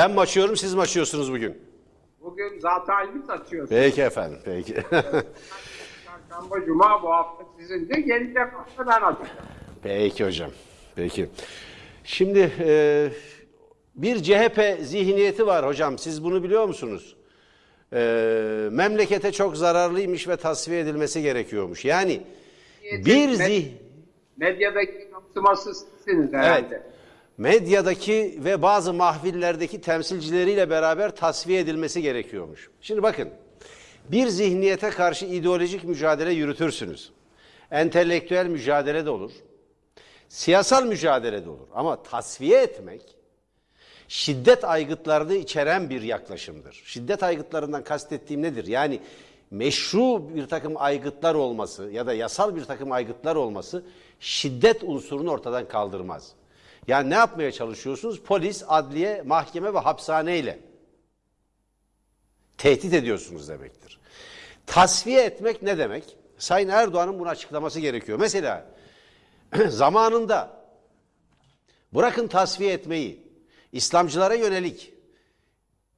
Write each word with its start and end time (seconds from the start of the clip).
Ben 0.00 0.10
mi 0.10 0.20
açıyorum 0.20 0.56
siz 0.56 0.74
mi 0.74 0.80
açıyorsunuz 0.80 1.32
bugün? 1.32 1.58
Bugün 2.20 2.58
zaten 2.58 2.94
halimiz 2.94 3.30
açıyoruz. 3.30 3.70
Peki 3.70 4.02
efendim 4.02 4.38
peki. 4.44 4.74
Çarşamba, 4.90 6.66
Cuma 6.66 7.02
bu 7.02 7.10
hafta 7.12 7.44
sizin 7.58 7.88
de 7.88 8.00
gelecek 8.00 8.36
hafta 8.52 8.86
ben 8.86 8.92
açacağım. 8.92 9.28
peki 9.82 10.24
hocam. 10.24 10.50
Peki. 10.96 11.28
Şimdi 12.04 12.52
e, 12.60 13.08
bir 13.94 14.22
CHP 14.22 14.78
zihniyeti 14.82 15.46
var 15.46 15.66
hocam 15.66 15.98
siz 15.98 16.24
bunu 16.24 16.42
biliyor 16.42 16.64
musunuz? 16.64 17.16
E, 17.92 17.98
memlekete 18.72 19.32
çok 19.32 19.56
zararlıymış 19.56 20.28
ve 20.28 20.36
tasfiye 20.36 20.80
edilmesi 20.80 21.22
gerekiyormuş. 21.22 21.84
Yani 21.84 22.20
bir 22.82 23.30
zih... 23.30 23.66
Medyadaki 24.36 25.08
yansıması 25.12 25.74
sizsiniz 25.74 26.32
herhalde. 26.32 26.82
Medyadaki 27.38 28.40
ve 28.44 28.62
bazı 28.62 28.92
mahvillerdeki 28.92 29.80
temsilcileriyle 29.80 30.70
beraber 30.70 31.16
tasfiye 31.16 31.60
edilmesi 31.60 32.02
gerekiyormuş. 32.02 32.70
Şimdi 32.80 33.02
bakın, 33.02 33.28
bir 34.08 34.26
zihniyete 34.26 34.90
karşı 34.90 35.26
ideolojik 35.26 35.84
mücadele 35.84 36.32
yürütürsünüz. 36.32 37.12
Entelektüel 37.70 38.46
mücadele 38.46 39.06
de 39.06 39.10
olur. 39.10 39.32
Siyasal 40.28 40.86
mücadele 40.86 41.44
de 41.44 41.50
olur. 41.50 41.66
Ama 41.74 42.02
tasfiye 42.02 42.62
etmek, 42.62 43.02
şiddet 44.08 44.64
aygıtlarını 44.64 45.34
içeren 45.34 45.90
bir 45.90 46.02
yaklaşımdır. 46.02 46.82
Şiddet 46.84 47.22
aygıtlarından 47.22 47.84
kastettiğim 47.84 48.42
nedir? 48.42 48.66
Yani 48.66 49.00
meşru 49.50 50.34
bir 50.34 50.46
takım 50.46 50.72
aygıtlar 50.76 51.34
olması 51.34 51.84
ya 51.84 52.06
da 52.06 52.14
yasal 52.14 52.56
bir 52.56 52.64
takım 52.64 52.92
aygıtlar 52.92 53.36
olması 53.36 53.84
şiddet 54.20 54.84
unsurunu 54.84 55.30
ortadan 55.30 55.68
kaldırmaz. 55.68 56.32
Yani 56.88 57.10
ne 57.10 57.14
yapmaya 57.14 57.52
çalışıyorsunuz? 57.52 58.20
Polis, 58.20 58.64
adliye, 58.68 59.22
mahkeme 59.22 59.74
ve 59.74 59.78
hapishaneyle 59.78 60.58
tehdit 62.58 62.94
ediyorsunuz 62.94 63.48
demektir. 63.48 64.00
Tasfiye 64.66 65.24
etmek 65.24 65.62
ne 65.62 65.78
demek? 65.78 66.16
Sayın 66.38 66.68
Erdoğan'ın 66.68 67.18
bunu 67.18 67.28
açıklaması 67.28 67.80
gerekiyor. 67.80 68.18
Mesela 68.18 68.66
zamanında 69.68 70.50
bırakın 71.94 72.28
tasfiye 72.28 72.72
etmeyi, 72.72 73.28
İslamcılara 73.72 74.34
yönelik 74.34 74.92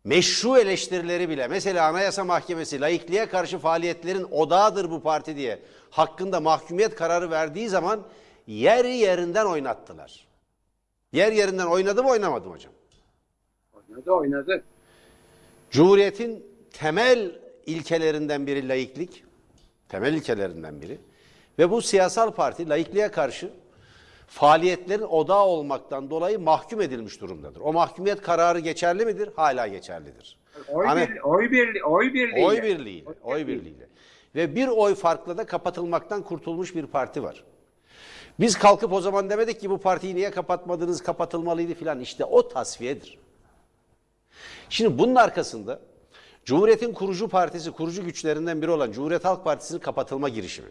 meşru 0.05 0.59
eleştirileri 0.59 1.29
bile 1.29 1.49
mesela 1.49 1.89
Anayasa 1.89 2.25
Mahkemesi 2.25 2.81
laikliğe 2.81 3.27
karşı 3.27 3.59
faaliyetlerin 3.59 4.25
odağıdır 4.31 4.91
bu 4.91 5.03
parti 5.03 5.37
diye 5.37 5.63
hakkında 5.91 6.41
mahkumiyet 6.41 6.95
kararı 6.95 7.31
verdiği 7.31 7.69
zaman 7.69 8.07
yer 8.47 8.85
yerinden 8.85 9.47
oynattılar. 9.47 10.30
Yer 11.13 11.33
yerinden 11.33 11.67
oynadı 11.67 12.03
mı 12.03 12.09
oynamadı 12.11 12.49
mı 12.49 12.55
hocam? 12.55 12.73
Oynadı 13.73 14.11
oynadı. 14.11 14.63
Cumhuriyetin 15.71 16.47
temel 16.73 17.39
ilkelerinden 17.67 18.47
biri 18.47 18.69
laiklik. 18.69 19.25
Temel 19.89 20.15
ilkelerinden 20.15 20.83
biri. 20.83 20.99
Ve 21.59 21.71
bu 21.71 21.83
siyasal 21.83 22.31
parti 22.31 22.69
laikliğe 22.69 23.11
karşı 23.11 23.51
faaliyetlerin 24.27 25.03
odağı 25.03 25.45
olmaktan 25.45 26.11
dolayı 26.11 26.39
mahkum 26.39 26.81
edilmiş 26.81 27.21
durumdadır. 27.21 27.61
O 27.61 27.73
mahkumiyet 27.73 28.23
kararı 28.23 28.59
geçerli 28.59 29.05
midir? 29.07 29.31
Hala 29.37 29.67
geçerlidir. 29.67 30.39
Oy, 30.69 30.87
Hani- 30.87 31.09
bir, 31.09 31.21
oy, 31.21 31.51
birli, 31.51 31.85
oy 31.85 32.13
birliğiyle. 32.15 32.47
Oy 32.47 32.63
birliğiyle, 32.63 33.11
oy 33.23 33.47
birliğiyle. 33.47 33.87
Ve 34.35 34.55
bir 34.55 34.69
oy 34.69 34.95
farkla 34.95 35.39
da 35.39 35.47
kapatılmaktan 35.47 36.23
kurtulmuş 36.23 36.75
bir 36.75 36.87
parti 36.87 37.23
var. 37.23 37.45
Biz 38.41 38.59
kalkıp 38.59 38.93
o 38.93 39.01
zaman 39.01 39.31
demedik 39.31 39.61
ki 39.61 39.71
bu 39.71 39.79
partiyi 39.79 40.15
niye 40.15 40.31
kapatmadınız, 40.31 41.03
kapatılmalıydı 41.03 41.75
filan. 41.75 42.01
İşte 42.01 42.25
o 42.25 42.49
tasfiyedir. 42.49 43.19
Şimdi 44.69 44.99
bunun 44.99 45.15
arkasında 45.15 45.81
Cumhuriyet'in 46.45 46.93
kurucu 46.93 47.29
partisi, 47.29 47.71
kurucu 47.71 48.05
güçlerinden 48.05 48.63
biri 48.63 48.71
olan 48.71 48.93
Cumhuriyet 48.93 49.25
Halk 49.25 49.45
Partisi'nin 49.45 49.79
kapatılma 49.79 50.29
girişimi. 50.29 50.69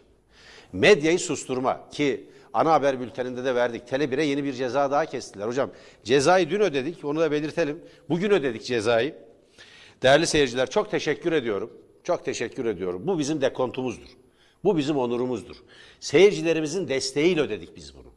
Medyayı 0.74 1.20
susturma 1.20 1.90
ki 1.90 2.30
ana 2.54 2.72
haber 2.74 3.00
bülteninde 3.00 3.46
de 3.46 3.56
verdik. 3.56 3.90
Tele1'e 3.90 4.24
yeni 4.24 4.44
bir 4.44 4.54
ceza 4.54 4.92
daha 4.92 5.06
kestiler. 5.06 5.48
Hocam 5.48 5.70
cezayı 6.04 6.50
dün 6.50 6.60
ödedik, 6.60 7.06
onu 7.06 7.20
da 7.20 7.32
belirtelim. 7.32 7.84
Bugün 8.10 8.32
ödedik 8.32 8.66
cezayı. 8.66 9.16
Değerli 10.02 10.28
seyirciler 10.28 10.70
çok 10.70 10.92
teşekkür 10.92 11.32
ediyorum. 11.32 11.74
Çok 12.04 12.26
teşekkür 12.26 12.66
ediyorum. 12.66 13.02
Bu 13.08 13.20
bizim 13.20 13.42
dekontumuzdur. 13.42 14.08
Bu 14.64 14.78
bizim 14.78 14.98
onurumuzdur. 14.98 15.56
Seyircilerimizin 16.00 16.88
desteğiyle 16.88 17.42
ödedik 17.42 17.76
biz 17.76 17.96
bunu. 17.96 18.14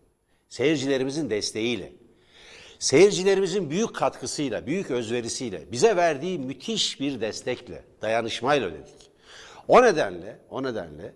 Seyircilerimizin 0.48 1.30
desteğiyle. 1.30 1.92
Seyircilerimizin 2.78 3.70
büyük 3.70 3.94
katkısıyla, 3.94 4.66
büyük 4.66 4.90
özverisiyle, 4.90 5.72
bize 5.72 5.96
verdiği 5.96 6.38
müthiş 6.38 7.00
bir 7.00 7.20
destekle, 7.20 7.84
dayanışmayla 8.02 8.68
ödedik. 8.68 9.10
O 9.68 9.82
nedenle, 9.82 10.38
o 10.50 10.62
nedenle 10.62 11.12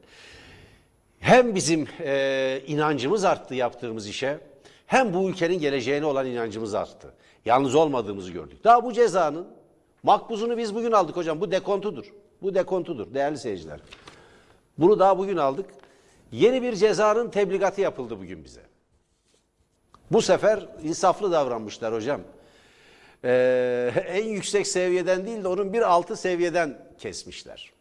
hem 1.21 1.55
bizim 1.55 1.89
e, 2.01 2.63
inancımız 2.67 3.25
arttı 3.25 3.55
yaptığımız 3.55 4.09
işe, 4.09 4.39
hem 4.87 5.15
bu 5.15 5.31
ülkenin 5.31 5.59
geleceğine 5.59 6.07
olan 6.07 6.27
inancımız 6.27 6.75
arttı. 6.75 7.15
Yalnız 7.45 7.75
olmadığımızı 7.75 8.33
gördük. 8.33 8.65
Daha 8.65 8.85
bu 8.85 8.93
cezanın 8.93 9.47
makbuzunu 10.03 10.59
biz 10.59 10.75
bugün 10.75 10.93
aldık 10.93 11.17
hocam. 11.17 11.41
Bu 11.41 11.51
dekontudur. 11.51 12.13
Bu 12.43 12.55
dekontudur 12.55 13.15
değerli 13.15 13.39
seyirciler. 13.39 13.81
Bunu 14.79 14.99
daha 14.99 15.19
bugün 15.19 15.37
aldık. 15.37 15.67
Yeni 16.33 16.63
bir 16.63 16.77
cezanın 16.77 17.31
tebligatı 17.31 17.81
yapıldı 17.81 18.19
bugün 18.19 18.45
bize. 18.45 18.61
Bu 20.11 20.23
sefer 20.23 20.69
insaflı 20.83 21.33
davranmışlar 21.33 21.95
hocam. 21.95 22.21
Ee, 23.25 23.93
en 24.07 24.25
yüksek 24.25 24.67
seviyeden 24.67 25.27
değil 25.27 25.45
de 25.45 25.49
onun 25.49 25.73
bir 25.73 25.83
altı 25.83 26.17
seviyeden 26.17 26.79
kesmişler. 26.99 27.73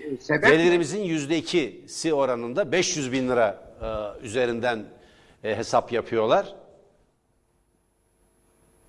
Ee, 0.00 0.16
Sebep? 0.16 0.46
Gelirimizin 0.48 1.02
yüzde 1.02 1.36
ikisi 1.38 2.14
oranında 2.14 2.72
500 2.72 3.12
bin 3.12 3.28
lira 3.28 3.72
e, 3.82 4.24
üzerinden 4.26 4.84
e, 5.44 5.56
hesap 5.56 5.92
yapıyorlar. 5.92 6.54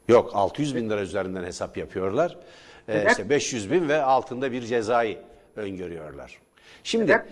Yok 0.07 0.31
600 0.33 0.75
bin 0.75 0.89
lira 0.89 1.01
üzerinden 1.01 1.43
hesap 1.43 1.77
yapıyorlar. 1.77 2.37
E, 2.87 2.93
Sebep? 2.93 3.11
işte 3.11 3.29
500 3.29 3.71
bin 3.71 3.89
ve 3.89 4.01
altında 4.03 4.51
bir 4.51 4.61
cezayı 4.61 5.17
öngörüyorlar. 5.55 6.39
Şimdi 6.83 7.11
ne? 7.11 7.25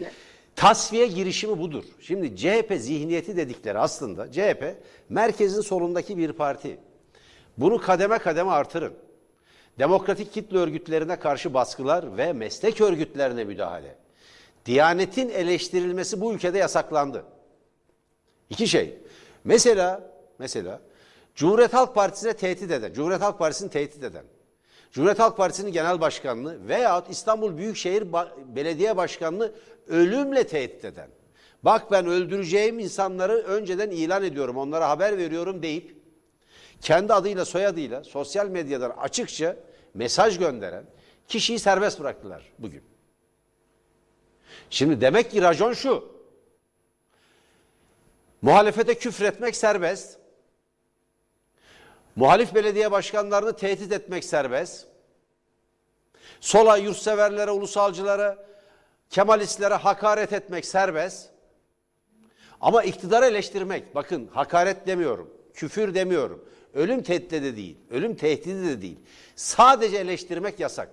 tasfiye 0.55 1.07
girişimi 1.07 1.59
budur. 1.59 1.83
Şimdi 2.01 2.35
CHP 2.35 2.73
zihniyeti 2.77 3.37
dedikleri 3.37 3.79
aslında 3.79 4.31
CHP 4.31 4.75
merkezin 5.09 5.61
solundaki 5.61 6.17
bir 6.17 6.31
parti. 6.33 6.77
Bunu 7.57 7.81
kademe 7.81 8.17
kademe 8.17 8.51
artırın. 8.51 8.93
Demokratik 9.79 10.33
kitle 10.33 10.57
örgütlerine 10.57 11.19
karşı 11.19 11.53
baskılar 11.53 12.17
ve 12.17 12.33
meslek 12.33 12.81
örgütlerine 12.81 13.43
müdahale. 13.43 13.95
Diyanetin 14.65 15.29
eleştirilmesi 15.29 16.21
bu 16.21 16.33
ülkede 16.33 16.57
yasaklandı. 16.57 17.25
İki 18.49 18.67
şey. 18.67 18.97
Mesela 19.43 20.11
mesela 20.39 20.81
Cumhuriyet 21.35 21.73
Halk 21.73 21.95
Partisi'ne 21.95 22.33
tehdit 22.33 22.71
eden, 22.71 22.93
Cumhuriyet 22.93 23.21
Halk 23.21 23.39
Partisi'ni 23.39 23.69
tehdit 23.69 24.03
eden, 24.03 24.23
Cumhuriyet 24.91 25.19
Halk 25.19 25.38
Partisi'nin 25.38 25.72
genel 25.72 26.01
başkanlığı 26.01 26.67
veyahut 26.67 27.09
İstanbul 27.09 27.57
Büyükşehir 27.57 28.13
Belediye 28.55 28.97
Başkanlığı 28.97 29.55
ölümle 29.88 30.47
tehdit 30.47 30.85
eden. 30.85 31.09
Bak 31.63 31.91
ben 31.91 32.05
öldüreceğim 32.07 32.79
insanları 32.79 33.33
önceden 33.33 33.89
ilan 33.89 34.23
ediyorum, 34.23 34.57
onlara 34.57 34.89
haber 34.89 35.17
veriyorum 35.17 35.63
deyip 35.63 35.97
kendi 36.81 37.13
adıyla 37.13 37.45
soyadıyla 37.45 38.03
sosyal 38.03 38.47
medyadan 38.47 38.89
açıkça 38.89 39.55
mesaj 39.94 40.39
gönderen 40.39 40.83
kişiyi 41.27 41.59
serbest 41.59 42.00
bıraktılar 42.00 42.53
bugün. 42.59 42.83
Şimdi 44.69 45.01
demek 45.01 45.31
ki 45.31 45.41
racon 45.41 45.73
şu. 45.73 46.19
Muhalefete 48.41 48.95
küfretmek 48.95 49.56
serbest. 49.56 50.19
Muhalif 52.15 52.55
belediye 52.55 52.91
başkanlarını 52.91 53.55
tehdit 53.55 53.91
etmek 53.91 54.25
serbest. 54.25 54.87
Sola, 56.39 56.77
yurtseverlere, 56.77 57.51
ulusalcılara, 57.51 58.50
Kemalistlere 59.09 59.73
hakaret 59.73 60.33
etmek 60.33 60.65
serbest. 60.65 61.29
Ama 62.61 62.83
iktidarı 62.83 63.25
eleştirmek, 63.25 63.95
bakın 63.95 64.29
hakaret 64.33 64.88
demiyorum, 64.88 65.33
küfür 65.53 65.94
demiyorum, 65.94 66.45
ölüm 66.73 67.03
tehdidi 67.03 67.44
de 67.44 67.56
değil, 67.56 67.77
ölüm 67.91 68.15
tehdidi 68.15 68.67
de 68.67 68.81
değil. 68.81 69.00
Sadece 69.35 69.97
eleştirmek 69.97 70.59
yasak. 70.59 70.89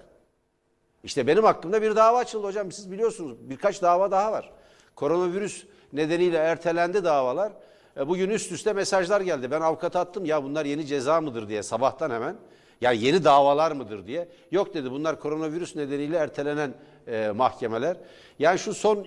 İşte 1.05 1.27
benim 1.27 1.45
hakkımda 1.45 1.83
bir 1.83 1.97
dava 1.97 2.19
açıldı 2.19 2.47
hocam. 2.47 2.73
Siz 2.73 2.93
biliyorsunuz 2.93 3.37
birkaç 3.41 3.83
dava 3.83 4.11
daha 4.11 4.33
var. 4.33 4.53
Koronavirüs 4.95 5.65
nedeniyle 5.93 6.39
ertelendi 6.39 7.05
davalar. 7.05 7.53
E, 7.97 8.09
Bugün 8.09 8.31
üst 8.31 8.53
üste 8.53 8.73
mesajlar 8.73 9.21
geldi. 9.21 9.51
Ben 9.51 9.61
avukata 9.61 10.01
attım 10.01 10.25
ya 10.25 10.45
bunlar 10.45 10.65
yeni 10.65 10.87
ceza 10.87 11.21
mıdır 11.21 11.49
diye 11.49 11.63
sabahtan 11.63 12.11
hemen. 12.11 12.37
Yani 12.81 13.05
yeni 13.05 13.25
davalar 13.25 13.73
mıdır 13.73 14.07
diye. 14.07 14.29
Yok 14.51 14.75
dedi 14.75 14.91
bunlar 14.91 15.21
koronavirüs 15.21 15.77
nedeniyle 15.77 16.17
ertelenen 16.17 16.75
e, 17.07 17.31
mahkemeler. 17.31 17.97
Yani 18.39 18.59
şu 18.59 18.75
son 18.75 19.07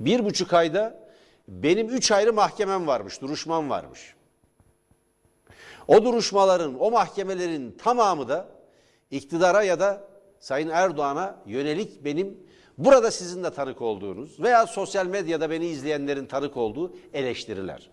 bir 0.00 0.24
buçuk 0.24 0.52
ayda 0.52 1.02
benim 1.48 1.88
üç 1.88 2.12
ayrı 2.12 2.32
mahkemem 2.32 2.86
varmış, 2.86 3.20
duruşmam 3.20 3.70
varmış. 3.70 4.14
O 5.88 6.04
duruşmaların, 6.04 6.80
o 6.80 6.90
mahkemelerin 6.90 7.76
tamamı 7.82 8.28
da 8.28 8.48
iktidara 9.10 9.62
ya 9.62 9.80
da 9.80 10.08
Sayın 10.40 10.68
Erdoğan'a 10.68 11.36
yönelik 11.46 12.04
benim 12.04 12.38
burada 12.84 13.10
sizin 13.10 13.44
de 13.44 13.50
tanık 13.50 13.82
olduğunuz 13.82 14.40
veya 14.40 14.66
sosyal 14.66 15.06
medyada 15.06 15.50
beni 15.50 15.66
izleyenlerin 15.66 16.26
tanık 16.26 16.56
olduğu 16.56 16.92
eleştiriler. 17.14 17.90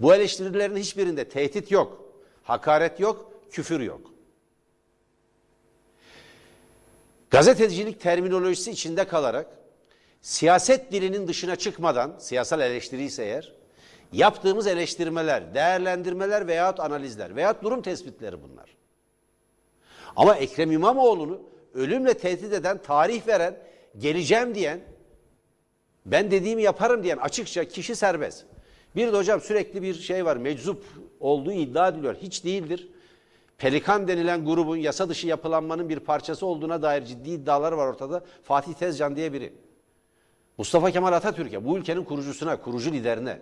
Bu 0.00 0.14
eleştirilerin 0.14 0.76
hiçbirinde 0.76 1.28
tehdit 1.28 1.70
yok, 1.70 2.04
hakaret 2.42 3.00
yok, 3.00 3.32
küfür 3.50 3.80
yok. 3.80 4.00
Gazetecilik 7.30 8.00
terminolojisi 8.00 8.70
içinde 8.70 9.04
kalarak 9.04 9.46
siyaset 10.20 10.92
dilinin 10.92 11.28
dışına 11.28 11.56
çıkmadan, 11.56 12.14
siyasal 12.18 12.60
eleştiri 12.60 13.02
ise 13.02 13.24
eğer, 13.24 13.52
yaptığımız 14.12 14.66
eleştirmeler, 14.66 15.54
değerlendirmeler 15.54 16.46
veyahut 16.46 16.80
analizler 16.80 17.36
veyahut 17.36 17.62
durum 17.62 17.82
tespitleri 17.82 18.36
bunlar. 18.42 18.76
Ama 20.16 20.36
Ekrem 20.36 20.72
İmamoğlu'nu 20.72 21.40
ölümle 21.74 22.14
tehdit 22.14 22.52
eden, 22.52 22.78
tarih 22.78 23.26
veren, 23.26 23.58
geleceğim 23.98 24.54
diyen, 24.54 24.80
ben 26.06 26.30
dediğimi 26.30 26.62
yaparım 26.62 27.02
diyen 27.02 27.16
açıkça 27.16 27.64
kişi 27.64 27.96
serbest. 27.96 28.44
Bir 28.96 29.12
de 29.12 29.16
hocam 29.16 29.40
sürekli 29.40 29.82
bir 29.82 29.94
şey 29.94 30.24
var, 30.24 30.36
meczup 30.36 30.84
olduğu 31.20 31.52
iddia 31.52 31.88
ediliyor. 31.88 32.16
Hiç 32.22 32.44
değildir. 32.44 32.88
Pelikan 33.58 34.08
denilen 34.08 34.44
grubun 34.44 34.76
yasa 34.76 35.08
dışı 35.08 35.26
yapılanmanın 35.26 35.88
bir 35.88 36.00
parçası 36.00 36.46
olduğuna 36.46 36.82
dair 36.82 37.04
ciddi 37.04 37.30
iddialar 37.30 37.72
var 37.72 37.86
ortada. 37.86 38.24
Fatih 38.42 38.74
Tezcan 38.74 39.16
diye 39.16 39.32
biri. 39.32 39.52
Mustafa 40.58 40.90
Kemal 40.90 41.12
Atatürk'e, 41.12 41.64
bu 41.64 41.78
ülkenin 41.78 42.04
kurucusuna, 42.04 42.60
kurucu 42.60 42.92
liderine. 42.92 43.38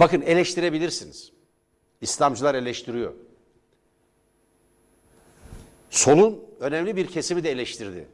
Bakın 0.00 0.22
eleştirebilirsiniz. 0.22 1.32
İslamcılar 2.00 2.54
eleştiriyor. 2.54 3.14
Solun 5.90 6.44
önemli 6.60 6.96
bir 6.96 7.06
kesimi 7.06 7.44
de 7.44 7.50
eleştirdi. 7.50 8.08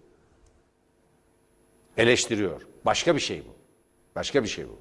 Eleştiriyor. 2.00 2.66
Başka 2.84 3.14
bir 3.14 3.20
şey 3.20 3.40
bu. 3.40 3.54
Başka 4.16 4.42
bir 4.42 4.48
şey 4.48 4.68
bu. 4.68 4.78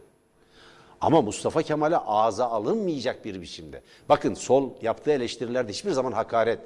Ama 1.01 1.21
Mustafa 1.21 1.61
Kemal'e 1.61 1.97
ağza 1.97 2.45
alınmayacak 2.45 3.25
bir 3.25 3.41
biçimde. 3.41 3.81
Bakın 4.09 4.33
sol 4.33 4.69
yaptığı 4.81 5.11
eleştirilerde 5.11 5.71
hiçbir 5.71 5.91
zaman 5.91 6.11
hakaret, 6.11 6.59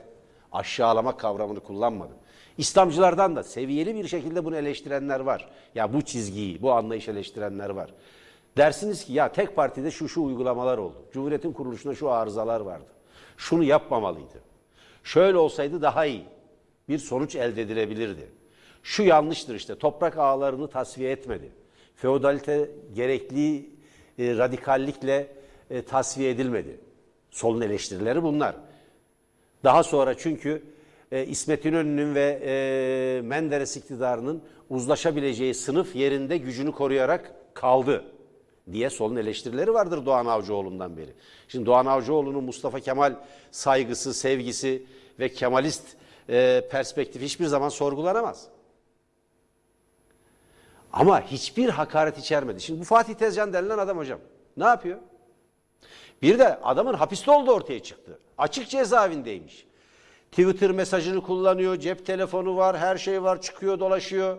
aşağılama 0.51 1.17
kavramını 1.17 1.59
kullanmadı. 1.59 2.13
İslamcılardan 2.57 3.35
da 3.35 3.43
seviyeli 3.43 3.95
bir 3.95 4.07
şekilde 4.07 4.45
bunu 4.45 4.57
eleştirenler 4.57 5.19
var. 5.19 5.49
Ya 5.75 5.93
bu 5.93 6.01
çizgiyi, 6.01 6.61
bu 6.61 6.71
anlayış 6.71 7.07
eleştirenler 7.07 7.69
var. 7.69 7.93
Dersiniz 8.57 9.05
ki 9.05 9.13
ya 9.13 9.31
tek 9.31 9.55
partide 9.55 9.91
şu 9.91 10.09
şu 10.09 10.21
uygulamalar 10.21 10.77
oldu. 10.77 11.05
Cumhuriyetin 11.13 11.53
kuruluşunda 11.53 11.95
şu 11.95 12.11
arızalar 12.11 12.59
vardı. 12.59 12.89
Şunu 13.37 13.63
yapmamalıydı. 13.63 14.41
Şöyle 15.03 15.37
olsaydı 15.37 15.81
daha 15.81 16.05
iyi. 16.05 16.25
Bir 16.89 16.97
sonuç 16.97 17.35
elde 17.35 17.61
edilebilirdi. 17.61 18.42
Şu 18.83 19.03
yanlıştır 19.03 19.55
işte 19.55 19.75
toprak 19.75 20.17
ağlarını 20.17 20.67
tasfiye 20.67 21.11
etmedi. 21.11 21.51
Feodalite 21.95 22.71
gerekli 22.95 23.69
e, 24.19 24.37
radikallikle 24.37 25.27
e, 25.69 25.81
tasfiye 25.81 26.29
edilmedi. 26.29 26.79
Solun 27.31 27.61
eleştirileri 27.61 28.23
bunlar. 28.23 28.55
Daha 29.63 29.83
sonra 29.83 30.17
çünkü 30.17 30.63
e, 31.11 31.25
İsmet 31.25 31.65
İnönü'nün 31.65 32.15
ve 32.15 32.39
e, 32.45 33.21
Menderes 33.21 33.77
iktidarının 33.77 34.43
uzlaşabileceği 34.69 35.53
sınıf 35.53 35.95
yerinde 35.95 36.37
gücünü 36.37 36.71
koruyarak 36.71 37.35
kaldı 37.53 38.03
diye 38.71 38.89
solun 38.89 39.15
eleştirileri 39.15 39.73
vardır 39.73 40.05
Doğan 40.05 40.25
Avcıoğlu'ndan 40.25 40.97
beri. 40.97 41.13
Şimdi 41.47 41.65
Doğan 41.65 41.85
Avcıoğlu'nun 41.85 42.43
Mustafa 42.43 42.79
Kemal 42.79 43.15
saygısı, 43.51 44.13
sevgisi 44.13 44.83
ve 45.19 45.29
Kemalist 45.29 45.83
e, 46.29 46.67
perspektif 46.71 47.21
hiçbir 47.21 47.45
zaman 47.45 47.69
sorgulanamaz. 47.69 48.52
Ama 50.93 51.21
hiçbir 51.21 51.69
hakaret 51.69 52.17
içermedi. 52.17 52.61
Şimdi 52.61 52.79
bu 52.79 52.83
Fatih 52.83 53.13
Tezcan 53.13 53.53
denilen 53.53 53.77
adam 53.77 53.97
hocam 53.97 54.19
ne 54.57 54.65
yapıyor? 54.65 54.99
Bir 56.21 56.39
de 56.39 56.59
adamın 56.63 56.93
hapiste 56.93 57.31
olduğu 57.31 57.51
ortaya 57.51 57.83
çıktı. 57.83 58.19
Açık 58.37 58.69
cezaevindeymiş. 58.69 59.67
Twitter 60.31 60.71
mesajını 60.71 61.21
kullanıyor, 61.21 61.79
cep 61.79 62.05
telefonu 62.05 62.57
var, 62.57 62.77
her 62.77 62.97
şey 62.97 63.23
var, 63.23 63.41
çıkıyor, 63.41 63.79
dolaşıyor. 63.79 64.37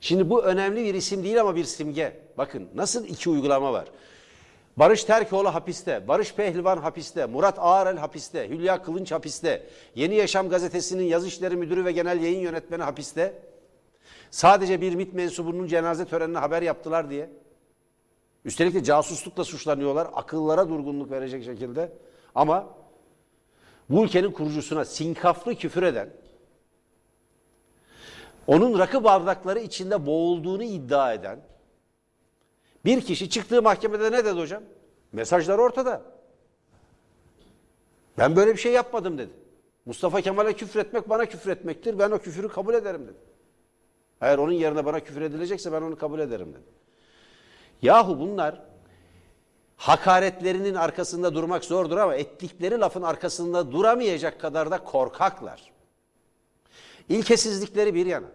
Şimdi 0.00 0.30
bu 0.30 0.42
önemli 0.42 0.84
bir 0.84 0.94
isim 0.94 1.24
değil 1.24 1.40
ama 1.40 1.56
bir 1.56 1.64
simge. 1.64 2.20
Bakın 2.38 2.68
nasıl 2.74 3.04
iki 3.04 3.30
uygulama 3.30 3.72
var. 3.72 3.88
Barış 4.76 5.04
Terkoğlu 5.04 5.54
hapiste, 5.54 6.08
Barış 6.08 6.34
Pehlivan 6.34 6.78
hapiste, 6.78 7.26
Murat 7.26 7.58
Ağarel 7.58 7.96
hapiste, 7.96 8.48
Hülya 8.48 8.82
Kılınç 8.82 9.12
hapiste, 9.12 9.66
Yeni 9.94 10.14
Yaşam 10.14 10.48
gazetesinin 10.48 11.04
yazı 11.04 11.26
işleri 11.26 11.56
müdürü 11.56 11.84
ve 11.84 11.92
genel 11.92 12.22
yayın 12.22 12.40
yönetmeni 12.40 12.82
hapiste. 12.82 13.34
Sadece 14.30 14.80
bir 14.80 14.94
MİT 14.94 15.14
mensubunun 15.14 15.66
cenaze 15.66 16.04
törenine 16.04 16.38
haber 16.38 16.62
yaptılar 16.62 17.10
diye. 17.10 17.30
Üstelik 18.44 18.74
de 18.74 18.84
casuslukla 18.84 19.44
suçlanıyorlar. 19.44 20.08
Akıllara 20.14 20.68
durgunluk 20.68 21.10
verecek 21.10 21.44
şekilde. 21.44 21.92
Ama 22.34 22.66
bu 23.90 24.04
ülkenin 24.04 24.32
kurucusuna 24.32 24.84
sinkaflı 24.84 25.54
küfür 25.54 25.82
eden, 25.82 26.10
onun 28.46 28.78
rakı 28.78 29.04
bardakları 29.04 29.58
içinde 29.58 30.06
boğulduğunu 30.06 30.62
iddia 30.62 31.12
eden 31.12 31.40
bir 32.84 33.00
kişi 33.00 33.30
çıktığı 33.30 33.62
mahkemede 33.62 34.12
ne 34.12 34.24
dedi 34.24 34.40
hocam? 34.40 34.62
Mesajlar 35.12 35.58
ortada. 35.58 36.02
Ben 38.18 38.36
böyle 38.36 38.52
bir 38.52 38.60
şey 38.60 38.72
yapmadım 38.72 39.18
dedi. 39.18 39.32
Mustafa 39.86 40.20
Kemal'e 40.20 40.52
küfretmek 40.52 41.08
bana 41.08 41.26
küfretmektir. 41.26 41.98
Ben 41.98 42.10
o 42.10 42.18
küfürü 42.18 42.48
kabul 42.48 42.74
ederim 42.74 43.02
dedi. 43.06 43.16
Eğer 44.20 44.38
onun 44.38 44.52
yerine 44.52 44.84
bana 44.84 45.00
küfür 45.00 45.22
edilecekse 45.22 45.72
ben 45.72 45.82
onu 45.82 45.96
kabul 45.96 46.18
ederim 46.18 46.52
dedi. 46.52 46.78
Yahu 47.82 48.18
bunlar 48.18 48.60
hakaretlerinin 49.76 50.74
arkasında 50.74 51.34
durmak 51.34 51.64
zordur 51.64 51.96
ama 51.96 52.14
ettikleri 52.14 52.80
lafın 52.80 53.02
arkasında 53.02 53.72
duramayacak 53.72 54.40
kadar 54.40 54.70
da 54.70 54.84
korkaklar. 54.84 55.72
İlkesizlikleri 57.08 57.94
bir 57.94 58.06
yana. 58.06 58.26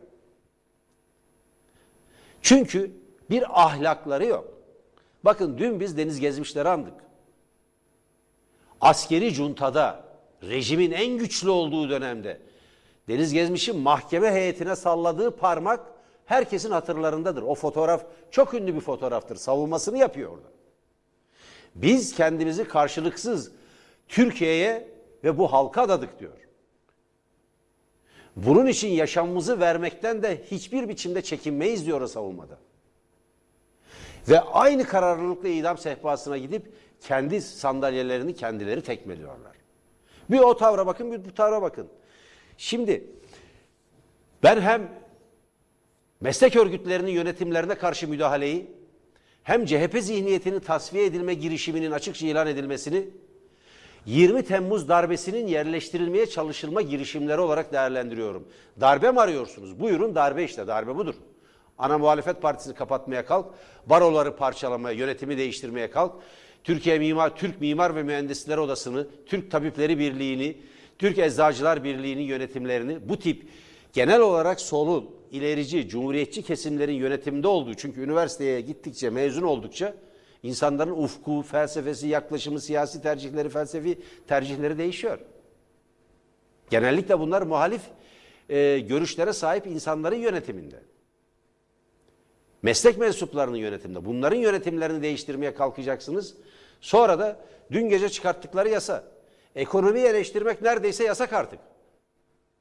Çünkü 2.42 2.92
bir 3.30 3.64
ahlakları 3.64 4.26
yok. 4.26 4.54
Bakın 5.24 5.58
dün 5.58 5.80
biz 5.80 5.98
deniz 5.98 6.20
gezmişleri 6.20 6.70
andık. 6.70 6.94
Askeri 8.82 9.34
cuntada, 9.34 10.04
rejimin 10.44 10.92
en 10.92 11.18
güçlü 11.18 11.50
olduğu 11.50 11.90
dönemde 11.90 12.42
Deniz 13.08 13.34
Gezmiş'in 13.34 13.78
mahkeme 13.78 14.32
heyetine 14.32 14.76
salladığı 14.76 15.36
parmak 15.36 15.80
herkesin 16.26 16.72
hatırlarındadır. 16.72 17.42
O 17.42 17.56
fotoğraf 17.56 18.06
çok 18.32 18.54
ünlü 18.54 18.76
bir 18.76 18.80
fotoğraftır. 18.80 19.36
Savunmasını 19.36 19.98
yapıyor 19.98 20.32
orada. 20.32 20.48
Biz 21.76 22.16
kendimizi 22.16 22.68
karşılıksız 22.68 23.52
Türkiye'ye 24.08 24.88
ve 25.24 25.38
bu 25.38 25.54
halka 25.54 25.82
adadık 25.82 26.20
diyor. 26.20 26.34
Bunun 28.36 28.68
için 28.68 28.88
yaşamımızı 28.88 29.60
vermekten 29.60 30.24
de 30.24 30.44
hiçbir 30.52 30.90
biçimde 30.90 31.22
çekinmeyiz 31.22 31.86
diyor 31.86 32.02
o 32.02 32.08
savunmada. 32.08 32.58
Ve 34.30 34.42
aynı 34.42 34.84
kararlılıkla 34.84 35.50
idam 35.50 35.78
sehpasına 35.78 36.38
gidip 36.38 36.74
kendi 37.02 37.42
sandalyelerini 37.42 38.36
kendileri 38.36 38.82
tekmeliyorlar. 38.82 39.52
Bir 40.30 40.40
o 40.40 40.58
tavra 40.58 40.88
bakın 40.88 41.12
bir 41.12 41.26
bu 41.26 41.34
tavra 41.34 41.62
bakın. 41.62 41.88
Şimdi 42.58 43.04
ben 44.44 44.62
hem 44.62 44.92
meslek 46.22 46.56
örgütlerinin 46.56 47.12
yönetimlerine 47.12 47.76
karşı 47.76 48.08
müdahaleyi 48.08 48.72
hem 49.44 49.66
CHP 49.66 49.98
zihniyetinin 50.00 50.60
tasfiye 50.60 51.06
edilme 51.06 51.34
girişiminin 51.34 51.92
açıkça 51.92 52.28
ilan 52.28 52.48
edilmesini 52.48 53.08
20 54.06 54.44
Temmuz 54.44 54.90
darbesinin 54.90 55.48
yerleştirilmeye 55.48 56.26
çalışılma 56.26 56.82
girişimleri 56.82 57.42
olarak 57.42 57.74
değerlendiriyorum. 57.74 58.48
Darbe 58.82 59.12
mi 59.12 59.22
arıyorsunuz? 59.22 59.80
Buyurun 59.80 60.16
darbe 60.16 60.44
işte 60.44 60.68
darbe 60.68 60.96
budur. 60.96 61.16
Ana 61.78 61.98
muhalefet 61.98 62.42
partisini 62.42 62.76
kapatmaya 62.76 63.26
kalk, 63.26 63.46
baroları 63.86 64.36
parçalamaya, 64.36 64.98
yönetimi 64.98 65.38
değiştirmeye 65.38 65.90
kalk. 65.90 66.16
Türkiye 66.64 67.00
Mimar, 67.00 67.36
Türk 67.36 67.62
Mimar 67.62 67.96
ve 67.96 68.04
Mühendisler 68.04 68.58
Odası'nı, 68.58 69.08
Türk 69.26 69.52
Tabipleri 69.52 70.00
Birliği'ni, 70.00 70.58
Türk 71.00 71.18
Eczacılar 71.18 71.84
Birliği'nin 71.84 72.22
yönetimlerini 72.22 73.10
bu 73.10 73.20
tip 73.20 73.48
genel 73.94 74.20
olarak 74.20 74.62
solun, 74.62 75.10
ilerici, 75.32 75.90
cumhuriyetçi 75.90 76.44
kesimlerin 76.44 76.94
yönetiminde 76.94 77.48
olduğu 77.48 77.74
çünkü 77.74 78.02
üniversiteye 78.02 78.62
gittikçe, 78.62 79.10
mezun 79.10 79.44
oldukça 79.44 79.96
insanların 80.44 80.92
ufku, 80.92 81.42
felsefesi, 81.42 82.08
yaklaşımı, 82.08 82.62
siyasi 82.62 83.02
tercihleri, 83.02 83.50
felsefi 83.50 84.00
tercihleri 84.28 84.78
değişiyor. 84.78 85.20
Genellikle 86.70 87.20
bunlar 87.20 87.42
muhalif 87.42 87.82
e, 88.50 88.80
görüşlere 88.80 89.34
sahip 89.34 89.68
insanların 89.68 90.16
yönetiminde. 90.16 90.80
Meslek 92.62 92.98
mensuplarının 92.98 93.58
yönetiminde. 93.58 94.06
Bunların 94.06 94.38
yönetimlerini 94.38 95.02
değiştirmeye 95.02 95.54
kalkacaksınız. 95.54 96.36
Sonra 96.82 97.20
da 97.20 97.40
dün 97.72 97.90
gece 97.90 98.10
çıkarttıkları 98.10 98.70
yasa. 98.70 99.13
Ekonomiyi 99.56 100.06
eleştirmek 100.06 100.62
neredeyse 100.62 101.04
yasak 101.04 101.34
artık. 101.34 101.60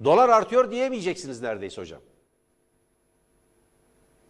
Dolar 0.04 0.28
artıyor 0.28 0.70
diyemeyeceksiniz 0.70 1.42
neredeyse 1.42 1.80
hocam. 1.80 2.00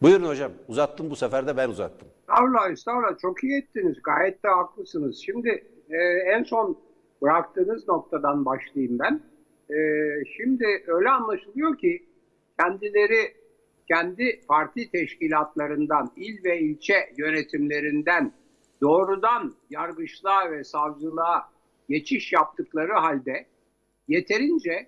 Buyurun 0.02 0.28
hocam. 0.28 0.52
Uzattım 0.68 1.10
bu 1.10 1.16
sefer 1.16 1.46
de 1.46 1.56
ben 1.56 1.68
uzattım. 1.68 2.08
Estağfurullah, 2.20 2.70
estağfurullah. 2.70 3.18
Çok 3.18 3.44
iyi 3.44 3.58
ettiniz. 3.58 4.02
Gayet 4.02 4.44
de 4.44 4.48
haklısınız. 4.48 5.18
Şimdi 5.18 5.64
e, 5.90 5.96
en 6.36 6.42
son 6.42 6.78
bıraktığınız 7.22 7.88
noktadan 7.88 8.44
başlayayım 8.44 8.98
ben. 8.98 9.20
E, 9.76 9.78
şimdi 10.36 10.84
öyle 10.86 11.10
anlaşılıyor 11.10 11.78
ki 11.78 12.06
kendileri 12.60 13.34
kendi 13.88 14.40
parti 14.48 14.90
teşkilatlarından, 14.90 16.12
il 16.16 16.44
ve 16.44 16.60
ilçe 16.60 17.12
yönetimlerinden 17.16 18.32
doğrudan 18.80 19.52
yargıçlığa 19.70 20.50
ve 20.50 20.64
savcılığa 20.64 21.51
geçiş 21.88 22.32
yaptıkları 22.32 22.92
halde 22.92 23.46
yeterince 24.08 24.86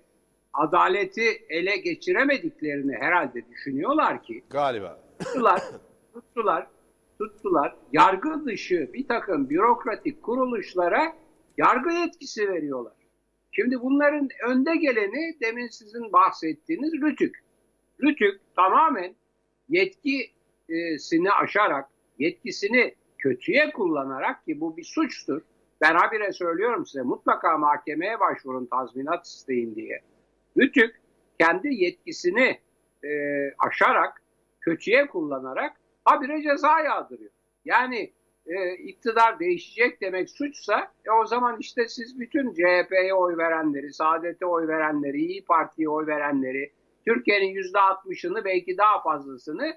adaleti 0.53 1.45
ele 1.49 1.77
geçiremediklerini 1.77 2.95
herhalde 2.95 3.49
düşünüyorlar 3.49 4.23
ki 4.23 4.43
Galiba. 4.49 4.99
tuttular, 5.19 5.61
tuttular, 6.13 6.67
tuttular. 7.19 7.75
Yargı 7.93 8.45
dışı 8.45 8.89
bir 8.93 9.07
takım 9.07 9.49
bürokratik 9.49 10.23
kuruluşlara 10.23 11.15
yargı 11.57 11.91
yetkisi 11.91 12.49
veriyorlar. 12.49 12.93
Şimdi 13.51 13.81
bunların 13.81 14.29
önde 14.47 14.75
geleni 14.75 15.35
demin 15.41 15.67
sizin 15.67 16.13
bahsettiğiniz 16.13 16.93
Rütük. 16.93 17.43
Rütük 18.03 18.41
tamamen 18.55 19.15
yetkisini 19.69 21.31
aşarak, 21.31 21.89
yetkisini 22.19 22.95
kötüye 23.17 23.71
kullanarak 23.71 24.45
ki 24.45 24.59
bu 24.61 24.77
bir 24.77 24.83
suçtur. 24.83 25.41
Ben 25.81 25.95
habire 25.95 26.31
söylüyorum 26.31 26.85
size 26.85 27.01
mutlaka 27.01 27.57
mahkemeye 27.57 28.19
başvurun 28.19 28.65
tazminat 28.65 29.25
isteyin 29.25 29.75
diye. 29.75 30.01
Rütük 30.57 31.01
kendi 31.39 31.73
yetkisini 31.73 32.59
e, 33.03 33.09
aşarak, 33.67 34.21
kötüye 34.61 35.07
kullanarak 35.07 35.73
habire 36.05 36.41
ceza 36.41 36.79
yağdırıyor. 36.79 37.31
Yani 37.65 38.11
e, 38.47 38.75
iktidar 38.75 39.39
değişecek 39.39 40.01
demek 40.01 40.29
suçsa 40.29 40.91
e, 41.05 41.11
o 41.11 41.25
zaman 41.25 41.57
işte 41.59 41.87
siz 41.87 42.19
bütün 42.19 42.53
CHP'ye 42.53 43.13
oy 43.13 43.37
verenleri, 43.37 43.93
Saadet'e 43.93 44.45
oy 44.45 44.67
verenleri, 44.67 45.17
İyi 45.17 45.45
Parti'ye 45.45 45.89
oy 45.89 46.07
verenleri, 46.07 46.71
Türkiye'nin 47.05 47.53
yüzde 47.53 47.79
altmışını 47.79 48.45
belki 48.45 48.77
daha 48.77 49.01
fazlasını 49.01 49.67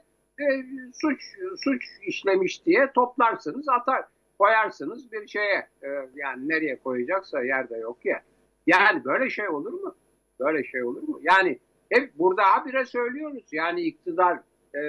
e, 0.41 0.45
suç 0.93 1.23
suç 1.57 1.85
işlemiş 2.03 2.67
diye 2.67 2.93
toplarsınız, 2.93 3.69
atar 3.69 4.05
koyarsınız 4.39 5.13
bir 5.13 5.27
şeye. 5.27 5.69
E, 5.83 5.89
yani 6.15 6.49
nereye 6.49 6.77
koyacaksa 6.77 7.43
yerde 7.43 7.77
yok 7.77 7.99
ya. 8.05 8.23
Yani 8.67 9.05
böyle 9.05 9.31
şey 9.31 9.49
olur 9.49 9.73
mu? 9.73 9.95
Böyle 10.41 10.65
şey 10.65 10.85
olur 10.85 11.03
mu? 11.03 11.19
Yani 11.23 11.59
hep 11.91 12.19
burada 12.19 12.43
habire 12.43 12.85
söylüyoruz. 12.85 13.45
Yani 13.53 13.81
iktidar 13.81 14.39
e, 14.75 14.81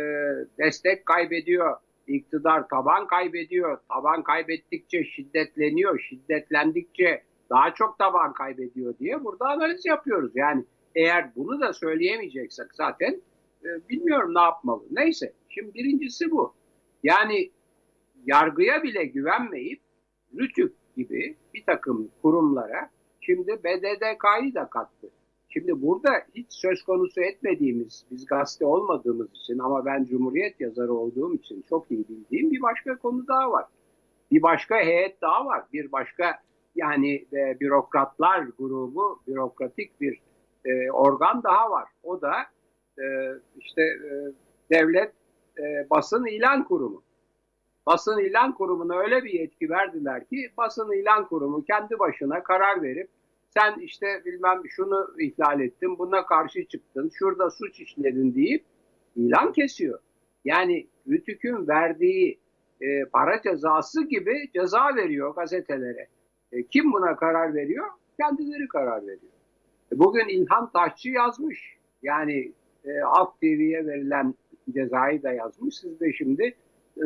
destek 0.57 1.05
kaybediyor. 1.05 1.77
İktidar 2.07 2.67
taban 2.67 3.07
kaybediyor. 3.07 3.77
Taban 3.89 4.23
kaybettikçe 4.23 5.03
şiddetleniyor. 5.03 5.99
Şiddetlendikçe 5.99 7.23
daha 7.49 7.73
çok 7.73 7.99
taban 7.99 8.33
kaybediyor 8.33 8.97
diye 8.97 9.23
burada 9.23 9.47
analiz 9.47 9.85
yapıyoruz. 9.85 10.31
Yani 10.35 10.65
eğer 10.95 11.35
bunu 11.35 11.61
da 11.61 11.73
söyleyemeyeceksek 11.73 12.67
zaten 12.73 13.21
e, 13.63 13.67
bilmiyorum 13.89 14.35
ne 14.35 14.41
yapmalı. 14.41 14.83
Neyse 14.91 15.33
şimdi 15.49 15.73
birincisi 15.73 16.31
bu. 16.31 16.53
Yani 17.03 17.51
yargıya 18.25 18.83
bile 18.83 19.05
güvenmeyip 19.05 19.81
Rütük 20.39 20.75
gibi 20.97 21.35
bir 21.53 21.65
takım 21.65 22.09
kurumlara 22.21 22.89
şimdi 23.21 23.63
BDDK'yı 23.63 24.55
da 24.55 24.69
kattı. 24.69 25.09
Şimdi 25.49 25.81
burada 25.81 26.09
hiç 26.35 26.47
söz 26.49 26.83
konusu 26.83 27.21
etmediğimiz, 27.21 28.05
biz 28.11 28.25
gazete 28.25 28.65
olmadığımız 28.65 29.29
için 29.31 29.59
ama 29.59 29.85
ben 29.85 30.03
Cumhuriyet 30.03 30.61
yazarı 30.61 30.93
olduğum 30.93 31.35
için 31.35 31.65
çok 31.69 31.91
iyi 31.91 32.07
bildiğim 32.09 32.51
bir 32.51 32.61
başka 32.61 32.97
konu 32.97 33.27
daha 33.27 33.51
var. 33.51 33.65
Bir 34.31 34.41
başka 34.41 34.75
heyet 34.75 35.21
daha 35.21 35.45
var. 35.45 35.63
Bir 35.73 35.91
başka 35.91 36.39
yani 36.75 37.25
e, 37.33 37.59
bürokratlar 37.59 38.47
grubu, 38.59 39.19
bürokratik 39.27 40.01
bir 40.01 40.21
e, 40.65 40.91
organ 40.91 41.43
daha 41.43 41.71
var. 41.71 41.89
O 42.03 42.21
da 42.21 42.33
e, 42.99 43.05
işte 43.59 43.81
e, 43.81 44.09
devlet 44.71 45.13
e, 45.59 45.89
basın 45.89 46.25
ilan 46.25 46.63
kurumu. 46.63 47.03
Basın 47.89 48.19
ilan 48.19 48.53
kurumuna 48.53 48.99
öyle 48.99 49.23
bir 49.23 49.33
yetki 49.33 49.69
verdiler 49.69 50.25
ki 50.27 50.51
basın 50.57 50.91
ilan 50.91 51.27
kurumu 51.27 51.63
kendi 51.63 51.99
başına 51.99 52.43
karar 52.43 52.81
verip 52.81 53.09
sen 53.49 53.79
işte 53.79 54.21
bilmem 54.25 54.61
şunu 54.69 55.07
ihlal 55.19 55.61
ettin, 55.61 55.97
buna 55.97 56.25
karşı 56.25 56.65
çıktın, 56.65 57.11
şurada 57.13 57.49
suç 57.49 57.79
işledin 57.79 58.35
deyip 58.35 58.63
ilan 59.15 59.51
kesiyor. 59.51 59.99
Yani 60.45 60.87
Rütük'ün 61.07 61.67
verdiği 61.67 62.39
e, 62.81 63.05
para 63.05 63.41
cezası 63.41 64.03
gibi 64.03 64.49
ceza 64.53 64.95
veriyor 64.95 65.35
gazetelere. 65.35 66.07
E, 66.51 66.63
kim 66.63 66.93
buna 66.93 67.15
karar 67.15 67.53
veriyor? 67.53 67.87
Kendileri 68.21 68.67
karar 68.67 69.01
veriyor. 69.01 69.33
E, 69.91 69.99
bugün 69.99 70.27
İlhan 70.27 70.71
Taşçı 70.71 71.09
yazmış. 71.09 71.77
Yani 72.03 72.51
e, 72.85 72.89
Halk 72.99 73.41
TV'ye 73.41 73.85
verilen 73.85 74.33
cezayı 74.73 75.23
da 75.23 75.31
yazmış. 75.31 75.75
Siz 75.75 75.99
de 75.99 76.13
şimdi 76.13 76.55
e, 76.97 77.05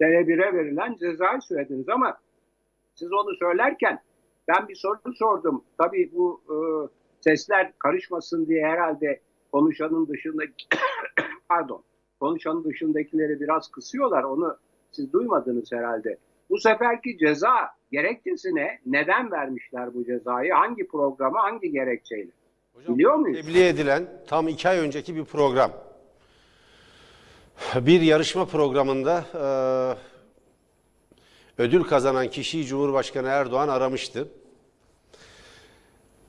Tele1'e 0.00 0.54
verilen 0.54 0.96
cezayı 0.96 1.40
söylediniz 1.40 1.88
ama 1.88 2.18
siz 2.94 3.12
onu 3.12 3.36
söylerken 3.36 4.00
ben 4.48 4.68
bir 4.68 4.74
soru 4.74 5.14
sordum. 5.14 5.64
Tabii 5.78 6.10
bu 6.12 6.40
e, 6.48 6.56
sesler 7.20 7.72
karışmasın 7.78 8.46
diye 8.46 8.66
herhalde 8.66 9.20
konuşanın 9.52 10.08
dışındaki 10.08 10.66
pardon 11.48 11.82
konuşanın 12.20 12.64
dışındakileri 12.64 13.40
biraz 13.40 13.68
kısıyorlar. 13.70 14.22
Onu 14.22 14.56
siz 14.90 15.12
duymadınız 15.12 15.72
herhalde. 15.72 16.18
Bu 16.50 16.58
seferki 16.58 17.18
ceza 17.18 17.70
gerekçesine 17.92 18.78
neden 18.86 19.30
vermişler 19.30 19.94
bu 19.94 20.04
cezayı? 20.04 20.52
Hangi 20.52 20.88
programa, 20.88 21.42
hangi 21.42 21.70
gerekçeyle? 21.70 22.30
Hocam, 22.74 22.94
Biliyor 22.94 23.14
muyuz? 23.14 23.46
Tebliğ 23.46 23.66
edilen 23.66 24.08
tam 24.26 24.48
iki 24.48 24.68
ay 24.68 24.78
önceki 24.78 25.16
bir 25.16 25.24
program. 25.24 25.70
Bir 27.74 28.00
yarışma 28.00 28.44
programında 28.44 29.24
e, 31.58 31.62
ödül 31.62 31.82
kazanan 31.82 32.30
kişiyi 32.30 32.66
Cumhurbaşkanı 32.66 33.28
Erdoğan 33.28 33.68
aramıştı. 33.68 34.28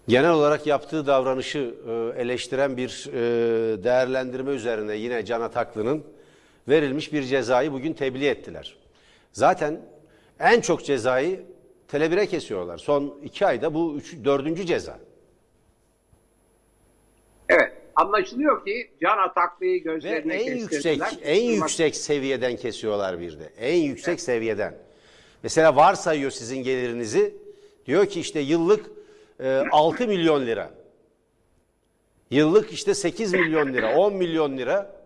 Genel 0.07 0.31
olarak 0.31 0.67
yaptığı 0.67 1.07
davranışı 1.07 1.75
e, 1.87 2.21
eleştiren 2.21 2.77
bir 2.77 3.07
e, 3.07 3.83
değerlendirme 3.83 4.51
üzerine 4.51 4.95
yine 4.95 5.25
Can 5.25 5.41
Ataklı'nın 5.41 6.03
verilmiş 6.67 7.13
bir 7.13 7.23
cezayı 7.23 7.73
bugün 7.73 7.93
tebliğ 7.93 8.27
ettiler. 8.27 8.75
Zaten 9.31 9.81
en 10.39 10.61
çok 10.61 10.85
cezayı 10.85 11.45
Tele1'e 11.91 12.27
kesiyorlar. 12.27 12.77
Son 12.77 13.19
iki 13.23 13.45
ayda 13.45 13.73
bu 13.73 13.95
üç, 13.97 14.15
dördüncü 14.23 14.65
ceza. 14.65 14.99
Evet. 17.99 18.07
Anlaşılıyor 18.07 18.65
ki 18.65 18.91
Can 19.01 19.17
Ataklı'yı 19.17 19.73
Ve 19.73 19.77
gözlerine 19.77 20.33
en 20.35 20.57
kestirdiler. 20.57 20.91
yüksek 20.91 21.19
en 21.23 21.43
yüksek 21.43 21.95
seviyeden 21.95 22.55
kesiyorlar 22.55 23.19
bir 23.19 23.39
de. 23.39 23.49
En 23.59 23.75
yüksek 23.75 24.21
seviyeden. 24.21 24.77
Mesela 25.43 25.75
varsayıyor 25.75 26.31
sizin 26.31 26.63
gelirinizi. 26.63 27.35
Diyor 27.85 28.05
ki 28.05 28.19
işte 28.19 28.39
yıllık 28.39 28.85
e, 29.39 29.63
6 29.71 30.07
milyon 30.07 30.45
lira. 30.45 30.71
Yıllık 32.31 32.73
işte 32.73 32.93
8 32.93 33.33
milyon 33.33 33.73
lira, 33.73 33.95
10 33.95 34.13
milyon 34.13 34.57
lira. 34.57 34.99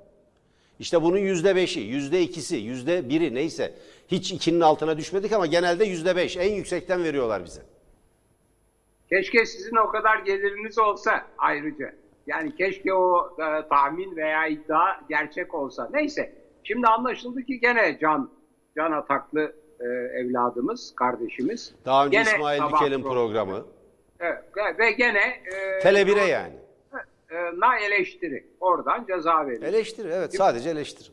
İşte 0.80 1.02
bunun 1.02 1.18
yüzde 1.18 1.56
beşi, 1.56 1.80
yüzde 1.80 2.22
ikisi, 2.22 2.56
yüzde 2.56 3.10
biri 3.10 3.36
neyse. 3.36 3.74
Hiç 4.08 4.32
ikinin 4.32 4.60
altına 4.62 4.98
düşmedik 4.98 5.32
ama 5.32 5.46
genelde 5.46 5.86
yüzde 5.86 6.16
beş. 6.16 6.38
En 6.38 6.52
yüksekten 6.54 7.04
veriyorlar 7.04 7.46
bize. 7.46 7.62
Keşke 9.10 9.46
sizin 9.46 9.76
o 9.76 9.92
kadar 9.92 10.20
geliriniz 10.20 10.80
olsa 10.80 11.28
ayrıca. 11.38 12.03
Yani 12.28 12.56
keşke 12.56 12.94
o 12.94 13.36
e, 13.40 13.68
tahmin 13.70 14.16
veya 14.16 14.48
iddia 14.48 15.00
gerçek 15.10 15.54
olsa. 15.54 15.90
Neyse. 15.94 16.36
Şimdi 16.64 16.88
anlaşıldı 16.88 17.44
ki 17.44 17.60
gene 17.60 17.98
Can 18.02 18.30
Can 18.76 18.92
Ataklı 18.92 19.56
e, 19.80 19.86
evladımız, 20.20 20.96
kardeşimiz. 20.96 21.76
Daha 21.86 22.06
önce 22.06 22.18
gene 22.18 22.30
İsmail 22.30 22.62
Dikel'in 22.62 23.04
programı. 23.04 23.66
Evet, 24.20 24.44
ve 24.80 24.92
gene 24.92 25.20
e, 25.20 25.80
Tele 25.80 26.02
1'e 26.02 26.26
yani. 26.26 26.54
e, 27.30 27.36
na 27.36 27.78
eleştiri. 27.78 28.48
Oradan 28.60 29.06
ceza 29.08 29.48
veriyor. 29.48 29.64
Eleştiri 29.64 30.08
evet 30.08 30.36
sadece 30.36 30.70
eleştiri. 30.70 31.10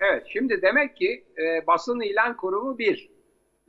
Evet 0.00 0.22
şimdi 0.28 0.62
demek 0.62 0.96
ki 0.96 1.24
e, 1.38 1.66
basın 1.66 2.00
ilan 2.00 2.36
kurumu 2.36 2.78
bir, 2.78 3.14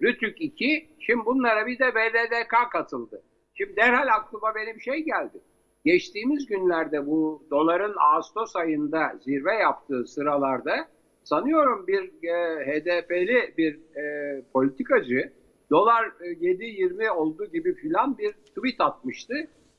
Rütük 0.01 0.41
iki, 0.41 0.89
şimdi 0.99 1.25
bunlara 1.25 1.67
bir 1.67 1.79
de 1.79 1.95
BDDK 1.95 2.71
katıldı. 2.71 3.23
Şimdi 3.53 3.75
derhal 3.75 4.07
aklıma 4.07 4.55
benim 4.55 4.81
şey 4.81 5.03
geldi. 5.03 5.41
Geçtiğimiz 5.85 6.45
günlerde 6.45 7.07
bu 7.07 7.43
doların 7.51 7.95
Ağustos 7.97 8.55
ayında 8.55 9.19
zirve 9.23 9.53
yaptığı 9.53 10.07
sıralarda 10.07 10.87
sanıyorum 11.23 11.87
bir 11.87 12.03
e, 12.23 12.65
HDP'li 12.65 13.53
bir 13.57 13.79
e, 13.97 14.41
politikacı 14.53 15.31
dolar 15.71 16.05
e, 16.05 16.25
7.20 16.25 17.09
oldu 17.09 17.45
gibi 17.45 17.75
filan 17.75 18.17
bir 18.17 18.31
tweet 18.31 18.81
atmıştı. 18.81 19.33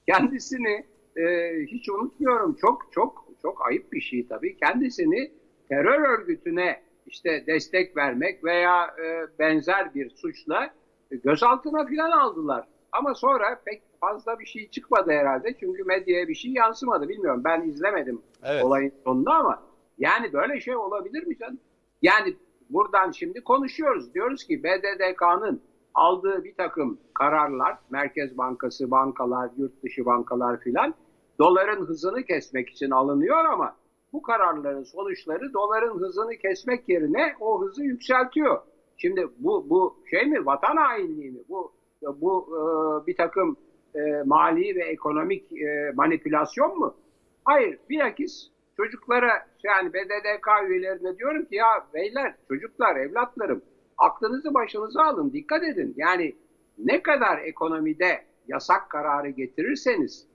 Kendisini 0.09 0.87
e, 1.17 1.55
hiç 1.67 1.89
unutmuyorum 1.89 2.55
çok 2.55 2.93
çok 2.93 3.27
çok 3.43 3.67
ayıp 3.67 3.93
bir 3.93 4.01
şey 4.01 4.27
tabii. 4.29 4.57
Kendisini 4.57 5.31
terör 5.69 6.19
örgütüne 6.19 6.83
işte 7.07 7.45
destek 7.47 7.97
vermek 7.97 8.45
veya 8.45 8.87
e, 8.87 9.39
benzer 9.39 9.95
bir 9.95 10.11
suçla 10.11 10.75
gözaltına 11.11 11.87
filan 11.87 12.11
aldılar. 12.11 12.69
Ama 12.99 13.15
sonra 13.15 13.61
pek 13.65 13.83
fazla 14.01 14.39
bir 14.39 14.47
şey 14.47 14.71
çıkmadı 14.71 15.11
herhalde. 15.11 15.57
Çünkü 15.61 15.85
medyaya 15.85 16.29
bir 16.29 16.35
şey 16.35 16.53
yansımadı. 16.53 17.09
Bilmiyorum 17.09 17.43
ben 17.45 17.63
izlemedim 17.63 18.23
Evet. 18.45 18.65
olayın 18.65 18.93
sonunda 19.05 19.35
ama 19.35 19.63
yani 19.99 20.33
böyle 20.33 20.61
şey 20.61 20.77
olabilir 20.77 21.27
mi 21.27 21.39
canım? 21.39 21.59
Yani 22.03 22.37
buradan 22.71 23.11
şimdi 23.11 23.45
konuşuyoruz. 23.45 24.15
Diyoruz 24.15 24.45
ki 24.45 24.63
BDDK'nın 24.63 25.63
aldığı 25.95 26.45
bir 26.45 26.55
takım 26.55 26.99
kararlar, 27.15 27.79
Merkez 27.91 28.39
Bankası, 28.39 28.91
bankalar, 28.91 29.51
yurt 29.57 29.83
dışı 29.83 30.07
bankalar 30.07 30.61
filan 30.61 30.95
doların 31.39 31.87
hızını 31.87 32.23
kesmek 32.23 32.69
için 32.69 32.91
alınıyor 32.91 33.45
ama 33.45 33.77
bu 34.13 34.23
kararların 34.23 34.85
sonuçları 34.85 35.53
doların 35.53 35.99
hızını 35.99 36.37
kesmek 36.37 36.89
yerine 36.89 37.35
o 37.41 37.63
hızı 37.63 37.85
yükseltiyor. 37.85 38.61
Şimdi 38.97 39.29
bu 39.39 39.71
bu 39.71 39.97
şey 40.11 40.27
mi 40.27 40.47
vatan 40.47 40.77
hainliği 40.77 41.31
mi? 41.31 41.39
Bu 41.49 41.73
bu 42.21 42.49
e, 42.49 43.07
bir 43.07 43.17
takım 43.17 43.57
e, 43.95 44.23
mali 44.25 44.77
ve 44.77 44.85
ekonomik 44.85 45.53
e, 45.53 45.93
manipülasyon 45.95 46.79
mu? 46.79 46.97
Hayır, 47.45 47.79
bilakis 47.91 48.51
çocuklara 48.77 49.47
yani 49.65 49.93
BDDK 49.93 50.49
üyelerine 50.69 51.19
diyorum 51.19 51.45
ki 51.45 51.55
ya 51.55 51.67
beyler, 51.95 52.35
çocuklar, 52.49 52.97
evlatlarım 52.97 53.63
aklınızı 53.99 54.55
başınıza 54.55 55.03
alın, 55.03 55.33
dikkat 55.33 55.63
edin. 55.63 55.95
Yani 55.97 56.37
ne 56.79 57.03
kadar 57.03 57.39
ekonomide 57.39 58.25
yasak 58.49 58.91
kararı 58.91 59.29
getirirseniz 59.29 60.27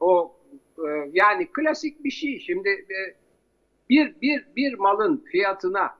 o 0.00 0.36
e, 0.78 1.10
yani 1.12 1.48
klasik 1.52 2.04
bir 2.04 2.10
şey. 2.10 2.38
Şimdi 2.38 2.68
e, 2.68 2.98
bir 3.90 4.20
bir 4.20 4.46
bir 4.56 4.74
malın 4.78 5.24
fiyatına 5.32 5.90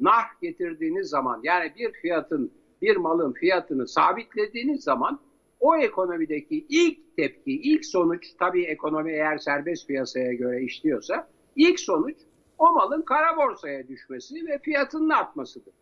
nar 0.00 0.24
getirdiğiniz 0.42 1.08
zaman 1.08 1.40
yani 1.42 1.72
bir 1.78 1.92
fiyatın 1.92 2.52
bir 2.84 2.96
malın 2.96 3.32
fiyatını 3.32 3.88
sabitlediğiniz 3.88 4.84
zaman 4.84 5.20
o 5.60 5.76
ekonomideki 5.76 6.66
ilk 6.68 7.16
tepki, 7.16 7.52
ilk 7.52 7.84
sonuç 7.84 8.34
tabii 8.38 8.64
ekonomi 8.64 9.12
eğer 9.12 9.38
serbest 9.38 9.88
piyasaya 9.88 10.32
göre 10.32 10.62
işliyorsa 10.62 11.28
ilk 11.56 11.80
sonuç 11.80 12.16
o 12.58 12.72
malın 12.72 13.02
kara 13.02 13.36
borsaya 13.36 13.88
düşmesi 13.88 14.46
ve 14.46 14.58
fiyatının 14.58 15.10
artmasıdır. 15.10 15.74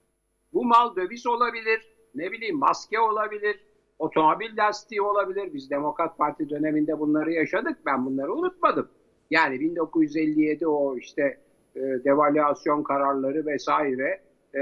Bu 0.53 0.65
mal 0.65 0.97
döviz 0.97 1.27
olabilir, 1.27 1.97
ne 2.15 2.33
bileyim 2.33 2.59
maske 2.59 3.01
olabilir, 3.01 3.61
otomobil 3.99 4.57
lastiği 4.57 5.03
olabilir. 5.03 5.55
Biz 5.55 5.71
Demokrat 5.71 6.19
Parti 6.19 6.51
döneminde 6.51 6.99
bunları 6.99 7.33
yaşadık. 7.33 7.79
Ben 7.87 8.07
bunları 8.07 8.35
unutmadım. 8.35 8.89
Yani 9.31 9.61
1957 9.61 10.67
o 10.67 10.97
işte 10.97 11.39
e, 11.77 11.81
devalüasyon 11.81 12.83
kararları 12.83 13.47
vesaire 13.47 14.21
e, 14.55 14.61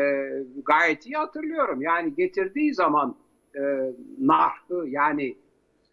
gayet 0.64 1.06
iyi 1.06 1.16
hatırlıyorum. 1.16 1.82
Yani 1.82 2.14
getirdiği 2.14 2.75
zaman 2.75 3.16
e, 3.54 3.61
narhı 4.18 4.88
yani 4.88 5.37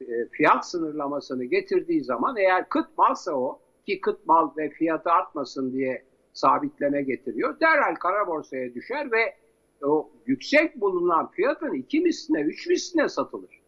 e, 0.01 0.25
fiyat 0.31 0.69
sınırlamasını 0.69 1.45
getirdiği 1.45 2.03
zaman 2.03 2.37
eğer 2.37 2.69
kıt 2.69 2.97
malsa 2.97 3.31
o 3.31 3.59
ki 3.85 4.01
kıt 4.01 4.25
mal 4.25 4.49
ve 4.57 4.69
fiyatı 4.69 5.11
artmasın 5.11 5.73
diye 5.73 6.03
sabitleme 6.33 7.01
getiriyor. 7.01 7.59
Derhal 7.59 7.95
kara 7.95 8.27
borsaya 8.27 8.73
düşer 8.73 9.11
ve 9.11 9.35
o 9.83 10.09
yüksek 10.25 10.81
bulunan 10.81 11.31
fiyatın 11.31 11.73
iki 11.73 11.99
misline, 11.99 12.41
üç 12.41 12.67
misline 12.67 13.09
satılır. 13.09 13.61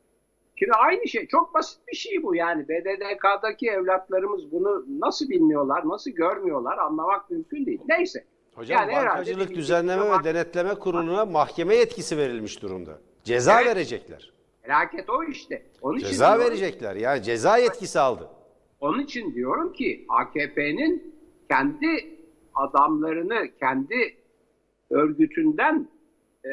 Şimdi 0.55 0.71
aynı 0.71 1.07
şey, 1.07 1.27
çok 1.27 1.53
basit 1.53 1.87
bir 1.87 1.95
şey 1.95 2.23
bu 2.23 2.35
yani. 2.35 2.67
BDDK'daki 2.67 3.69
evlatlarımız 3.69 4.51
bunu 4.51 4.85
nasıl 4.99 5.29
bilmiyorlar, 5.29 5.87
nasıl 5.87 6.11
görmüyorlar 6.11 6.77
anlamak 6.77 7.29
mümkün 7.31 7.65
değil. 7.65 7.81
Neyse. 7.89 8.23
Hocam 8.59 8.89
Yani 8.89 8.91
Bankacılık 9.07 9.49
Düzenleme 9.55 10.01
ve 10.19 10.23
Denetleme 10.23 10.75
Kurulu'na 10.75 11.25
mahkeme 11.25 11.75
yetkisi 11.75 12.17
verilmiş 12.17 12.61
durumda. 12.61 12.99
Ceza 13.23 13.61
Evet. 13.61 13.75
verecekler. 13.75 14.33
Felaket 14.61 15.09
o 15.09 15.23
işte. 15.23 15.65
Onun 15.81 15.97
için 15.97 16.07
Ceza 16.07 16.25
diyorum- 16.27 16.45
verecekler. 16.45 16.95
Yani 16.95 17.23
ceza 17.23 17.57
yetkisi 17.57 17.99
aldı. 17.99 18.27
Onun 18.79 18.99
için 18.99 19.35
diyorum 19.35 19.73
ki 19.73 20.05
AKP'nin 20.09 21.15
kendi 21.49 22.17
adamlarını 22.55 23.47
kendi 23.59 24.17
örgütünden 24.89 25.87
e, 26.45 26.49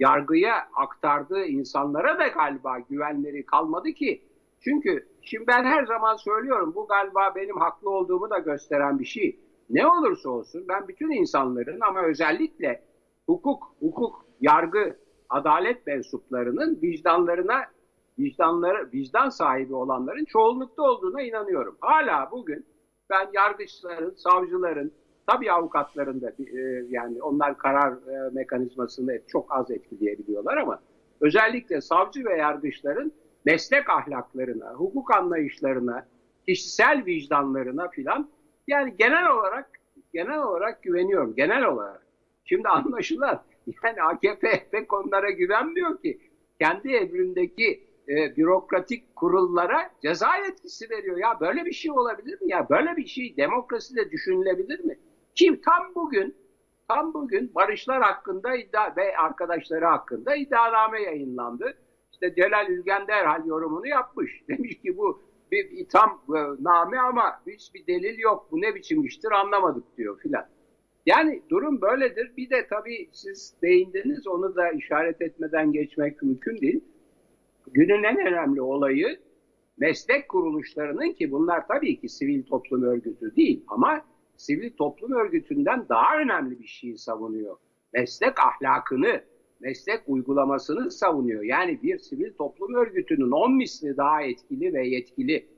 yargıya 0.00 0.68
aktardığı 0.74 1.44
insanlara 1.44 2.18
da 2.18 2.28
galiba 2.28 2.78
güvenleri 2.90 3.46
kalmadı 3.46 3.92
ki. 3.92 4.22
Çünkü 4.60 5.06
şimdi 5.22 5.46
ben 5.46 5.64
her 5.64 5.84
zaman 5.86 6.16
söylüyorum 6.16 6.72
bu 6.74 6.86
galiba 6.86 7.32
benim 7.36 7.56
haklı 7.60 7.90
olduğumu 7.90 8.30
da 8.30 8.38
gösteren 8.38 8.98
bir 8.98 9.04
şey. 9.04 9.40
Ne 9.70 9.86
olursa 9.86 10.30
olsun 10.30 10.64
ben 10.68 10.88
bütün 10.88 11.10
insanların 11.10 11.80
ama 11.80 12.02
özellikle 12.02 12.82
hukuk, 13.26 13.74
hukuk, 13.80 14.26
yargı, 14.40 14.96
adalet 15.28 15.86
mensuplarının 15.86 16.78
vicdanlarına 16.82 17.64
vicdanları, 18.18 18.92
vicdan 18.92 19.28
sahibi 19.28 19.74
olanların 19.74 20.24
çoğunlukta 20.24 20.82
olduğuna 20.82 21.22
inanıyorum. 21.22 21.76
Hala 21.80 22.30
bugün 22.30 22.66
ben 23.10 23.28
yargıçların, 23.32 24.14
savcıların, 24.16 24.92
tabii 25.26 25.52
avukatların 25.52 26.20
da 26.20 26.30
e, 26.30 26.84
yani 26.88 27.22
onlar 27.22 27.58
karar 27.58 27.92
e, 27.92 28.30
mekanizmasını 28.32 29.20
çok 29.28 29.52
az 29.52 29.70
etkileyebiliyorlar 29.70 30.56
ama 30.56 30.80
özellikle 31.20 31.80
savcı 31.80 32.24
ve 32.24 32.36
yargıçların 32.36 33.12
meslek 33.44 33.90
ahlaklarına, 33.90 34.72
hukuk 34.72 35.14
anlayışlarına, 35.14 36.06
kişisel 36.48 37.02
vicdanlarına 37.06 37.88
filan 37.88 38.28
yani 38.68 38.96
genel 38.98 39.30
olarak 39.30 39.70
genel 40.12 40.38
olarak 40.38 40.82
güveniyorum. 40.82 41.34
Genel 41.34 41.64
olarak. 41.64 42.06
Şimdi 42.44 42.68
anlaşılan 42.68 43.42
yani 43.84 44.02
AKP 44.02 44.68
pek 44.70 44.92
onlara 44.92 45.30
güvenmiyor 45.30 46.02
ki. 46.02 46.18
Kendi 46.60 46.88
emrindeki 46.88 47.80
e, 48.08 48.36
bürokratik 48.36 49.16
kurullara 49.16 49.90
ceza 50.02 50.36
yetkisi 50.36 50.90
veriyor. 50.90 51.16
Ya 51.16 51.40
böyle 51.40 51.64
bir 51.64 51.72
şey 51.72 51.90
olabilir 51.90 52.42
mi? 52.42 52.50
Ya 52.50 52.68
böyle 52.68 52.96
bir 52.96 53.06
şey 53.06 53.36
demokraside 53.36 54.10
düşünülebilir 54.10 54.84
mi? 54.84 54.98
Kim 55.34 55.60
tam 55.60 55.94
bugün 55.94 56.34
tam 56.88 57.14
bugün 57.14 57.54
barışlar 57.54 58.02
hakkında 58.02 58.56
iddia 58.56 58.96
ve 58.96 59.16
arkadaşları 59.16 59.84
hakkında 59.84 60.36
iddianame 60.36 61.02
yayınlandı. 61.02 61.74
İşte 62.12 62.34
Celal 62.34 62.68
Ülgen 62.68 63.06
derhal 63.06 63.46
yorumunu 63.46 63.86
yapmış. 63.86 64.42
Demiş 64.48 64.80
ki 64.82 64.96
bu 64.96 65.20
bir 65.52 65.70
itham 65.70 66.22
e, 66.28 66.38
name 66.60 66.98
ama 66.98 67.42
hiçbir 67.46 67.86
delil 67.86 68.18
yok. 68.18 68.48
Bu 68.50 68.60
ne 68.60 68.74
biçim 68.74 69.04
iştir 69.04 69.30
anlamadık 69.30 69.96
diyor 69.96 70.20
filan. 70.20 70.46
Yani 71.06 71.42
durum 71.50 71.80
böyledir. 71.80 72.32
Bir 72.36 72.50
de 72.50 72.66
tabii 72.70 73.08
siz 73.12 73.54
değindiniz 73.62 74.26
onu 74.26 74.56
da 74.56 74.70
işaret 74.70 75.22
etmeden 75.22 75.72
geçmek 75.72 76.22
mümkün 76.22 76.60
değil. 76.60 76.80
Günün 77.72 78.02
en 78.02 78.26
önemli 78.26 78.62
olayı 78.62 79.18
meslek 79.78 80.28
kuruluşlarının 80.28 81.12
ki 81.12 81.30
bunlar 81.30 81.66
tabii 81.66 82.00
ki 82.00 82.08
sivil 82.08 82.42
toplum 82.42 82.82
örgütü 82.82 83.36
değil 83.36 83.64
ama 83.68 84.04
sivil 84.36 84.70
toplum 84.70 85.12
örgütünden 85.12 85.86
daha 85.88 86.18
önemli 86.18 86.60
bir 86.60 86.66
şeyi 86.66 86.98
savunuyor. 86.98 87.56
Meslek 87.92 88.34
ahlakını, 88.40 89.24
meslek 89.64 90.02
uygulamasını 90.06 90.90
savunuyor. 90.90 91.42
Yani 91.42 91.82
bir 91.82 91.98
sivil 91.98 92.32
toplum 92.34 92.74
örgütünün 92.74 93.30
on 93.30 93.52
misli 93.52 93.96
daha 93.96 94.22
etkili 94.22 94.74
ve 94.74 94.88
yetkili. 94.88 95.48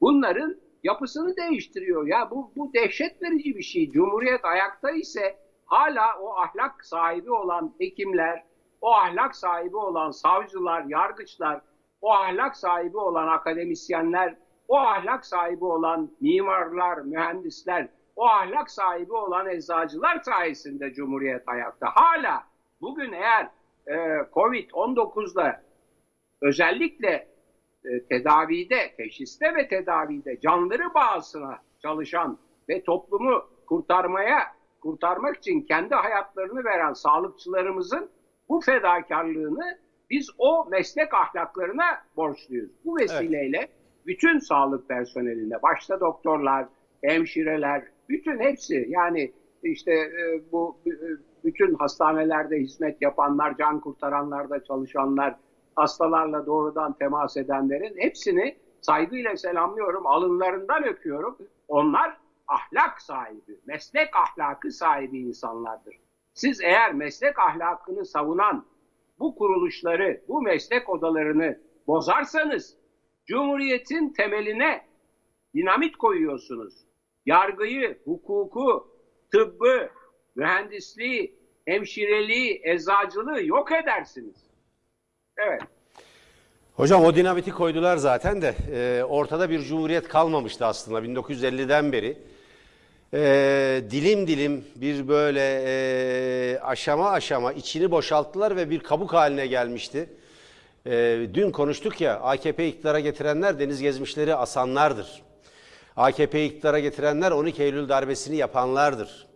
Bunların 0.00 0.56
yapısını 0.82 1.36
değiştiriyor. 1.36 2.06
Ya 2.06 2.30
bu, 2.30 2.52
bu 2.56 2.72
dehşet 2.74 3.22
verici 3.22 3.56
bir 3.56 3.62
şey. 3.62 3.90
Cumhuriyet 3.90 4.44
ayakta 4.44 4.90
ise 4.90 5.36
hala 5.66 6.20
o 6.20 6.34
ahlak 6.36 6.84
sahibi 6.84 7.30
olan 7.32 7.74
hekimler, 7.78 8.44
o 8.80 8.92
ahlak 8.92 9.36
sahibi 9.36 9.76
olan 9.76 10.10
savcılar, 10.10 10.84
yargıçlar, 10.84 11.60
o 12.00 12.12
ahlak 12.12 12.56
sahibi 12.56 12.96
olan 12.96 13.28
akademisyenler, 13.28 14.36
o 14.68 14.76
ahlak 14.76 15.26
sahibi 15.26 15.64
olan 15.64 16.10
mimarlar, 16.20 16.98
mühendisler, 16.98 17.88
o 18.16 18.26
ahlak 18.26 18.70
sahibi 18.70 19.12
olan 19.12 19.46
eczacılar 19.48 20.20
sayesinde 20.24 20.92
Cumhuriyet 20.92 21.48
ayakta. 21.48 21.86
Hala 21.94 22.49
bugün 22.80 23.12
eğer 23.12 23.44
e, 23.86 23.94
Covid-19'da 24.32 25.62
özellikle 26.42 27.28
e, 27.84 28.04
tedavide, 28.08 28.94
teşhiste 28.96 29.54
ve 29.54 29.68
tedavide 29.68 30.40
canları 30.40 30.94
bağısına 30.94 31.58
çalışan 31.82 32.38
ve 32.68 32.82
toplumu 32.82 33.44
kurtarmaya, 33.66 34.42
kurtarmak 34.80 35.36
için 35.36 35.62
kendi 35.62 35.94
hayatlarını 35.94 36.64
veren 36.64 36.92
sağlıkçılarımızın 36.92 38.10
bu 38.48 38.60
fedakarlığını 38.60 39.78
biz 40.10 40.30
o 40.38 40.66
meslek 40.70 41.14
ahlaklarına 41.14 41.84
borçluyuz. 42.16 42.70
Bu 42.84 42.96
vesileyle 42.96 43.68
bütün 44.06 44.38
sağlık 44.38 44.88
personeline, 44.88 45.62
başta 45.62 46.00
doktorlar, 46.00 46.66
hemşireler, 47.04 47.84
bütün 48.08 48.40
hepsi 48.40 48.86
yani 48.88 49.32
işte 49.62 49.92
e, 49.92 50.52
bu 50.52 50.76
e, 50.86 50.90
bütün 51.44 51.74
hastanelerde 51.74 52.56
hizmet 52.56 53.02
yapanlar, 53.02 53.56
can 53.56 53.80
kurtaranlarda 53.80 54.64
çalışanlar, 54.64 55.34
hastalarla 55.76 56.46
doğrudan 56.46 56.92
temas 56.92 57.36
edenlerin 57.36 57.94
hepsini 57.98 58.56
saygıyla 58.80 59.36
selamlıyorum, 59.36 60.06
alınlarından 60.06 60.84
öpüyorum. 60.84 61.36
Onlar 61.68 62.16
ahlak 62.48 63.02
sahibi, 63.02 63.60
meslek 63.66 64.08
ahlakı 64.16 64.70
sahibi 64.70 65.18
insanlardır. 65.18 65.94
Siz 66.34 66.60
eğer 66.60 66.94
meslek 66.94 67.38
ahlakını 67.38 68.04
savunan 68.04 68.66
bu 69.18 69.34
kuruluşları, 69.34 70.20
bu 70.28 70.42
meslek 70.42 70.88
odalarını 70.88 71.58
bozarsanız 71.86 72.80
Cumhuriyetin 73.26 74.12
temeline 74.12 74.84
dinamit 75.54 75.96
koyuyorsunuz. 75.96 76.74
Yargıyı, 77.26 77.98
hukuku, 78.04 78.88
tıbbı, 79.32 79.90
mühendisliği, 80.40 81.34
hemşireliği, 81.64 82.60
eczacılığı 82.64 83.42
yok 83.44 83.72
edersiniz. 83.72 84.36
Evet. 85.38 85.62
Hocam 86.74 87.04
o 87.04 87.14
dinamiti 87.14 87.50
koydular 87.50 87.96
zaten 87.96 88.42
de 88.42 88.54
e, 88.72 89.04
ortada 89.04 89.50
bir 89.50 89.60
cumhuriyet 89.60 90.08
kalmamıştı 90.08 90.66
aslında 90.66 90.98
1950'den 90.98 91.92
beri. 91.92 92.18
E, 93.14 93.82
dilim 93.90 94.26
dilim 94.26 94.64
bir 94.76 95.08
böyle 95.08 95.62
e, 95.66 96.58
aşama 96.58 97.10
aşama 97.10 97.52
içini 97.52 97.90
boşalttılar 97.90 98.56
ve 98.56 98.70
bir 98.70 98.80
kabuk 98.80 99.12
haline 99.12 99.46
gelmişti. 99.46 100.08
E, 100.86 101.26
dün 101.34 101.50
konuştuk 101.50 102.00
ya 102.00 102.20
AKP 102.20 102.68
iktidara 102.68 103.00
getirenler 103.00 103.58
deniz 103.58 103.80
gezmişleri 103.80 104.34
asanlardır. 104.34 105.22
AKP 105.96 106.44
iktidara 106.44 106.78
getirenler 106.78 107.30
12 107.30 107.62
Eylül 107.62 107.88
darbesini 107.88 108.36
yapanlardır. 108.36 109.29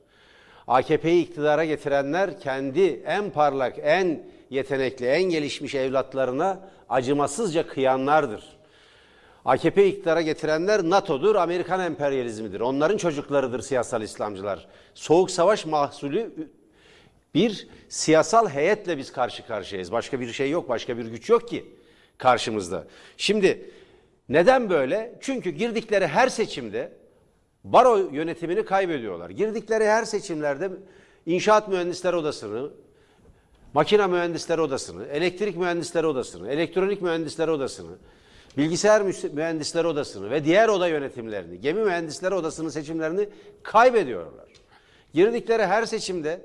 AKP'yi 0.68 1.22
iktidara 1.22 1.64
getirenler 1.64 2.40
kendi 2.40 3.02
en 3.06 3.30
parlak, 3.30 3.74
en 3.82 4.22
yetenekli, 4.50 5.06
en 5.06 5.22
gelişmiş 5.22 5.74
evlatlarına 5.74 6.60
acımasızca 6.88 7.66
kıyanlardır. 7.66 8.44
AKP 9.44 9.86
iktidara 9.86 10.22
getirenler 10.22 10.82
NATO'dur, 10.82 11.34
Amerikan 11.34 11.80
emperyalizmidir. 11.80 12.60
Onların 12.60 12.96
çocuklarıdır 12.96 13.60
siyasal 13.60 14.02
İslamcılar. 14.02 14.66
Soğuk 14.94 15.30
savaş 15.30 15.66
mahsulü 15.66 16.32
bir 17.34 17.68
siyasal 17.88 18.48
heyetle 18.48 18.98
biz 18.98 19.12
karşı 19.12 19.46
karşıyayız. 19.46 19.92
Başka 19.92 20.20
bir 20.20 20.32
şey 20.32 20.50
yok, 20.50 20.68
başka 20.68 20.98
bir 20.98 21.06
güç 21.06 21.28
yok 21.28 21.48
ki 21.48 21.64
karşımızda. 22.18 22.84
Şimdi 23.16 23.70
neden 24.28 24.70
böyle? 24.70 25.14
Çünkü 25.20 25.50
girdikleri 25.50 26.06
her 26.06 26.28
seçimde 26.28 26.92
baro 27.64 27.96
yönetimini 27.96 28.64
kaybediyorlar. 28.64 29.30
Girdikleri 29.30 29.84
her 29.84 30.04
seçimlerde 30.04 30.70
inşaat 31.26 31.68
mühendisleri 31.68 32.16
odasını, 32.16 32.70
makine 33.74 34.06
mühendisleri 34.06 34.60
odasını, 34.60 35.06
elektrik 35.06 35.56
mühendisleri 35.56 36.06
odasını, 36.06 36.52
elektronik 36.52 37.02
mühendisleri 37.02 37.50
odasını, 37.50 37.96
bilgisayar 38.56 39.02
mühendisleri 39.32 39.86
odasını 39.86 40.30
ve 40.30 40.44
diğer 40.44 40.68
oda 40.68 40.88
yönetimlerini, 40.88 41.60
gemi 41.60 41.84
mühendisleri 41.84 42.34
odasının 42.34 42.68
seçimlerini 42.68 43.28
kaybediyorlar. 43.62 44.48
Girdikleri 45.14 45.66
her 45.66 45.84
seçimde 45.84 46.40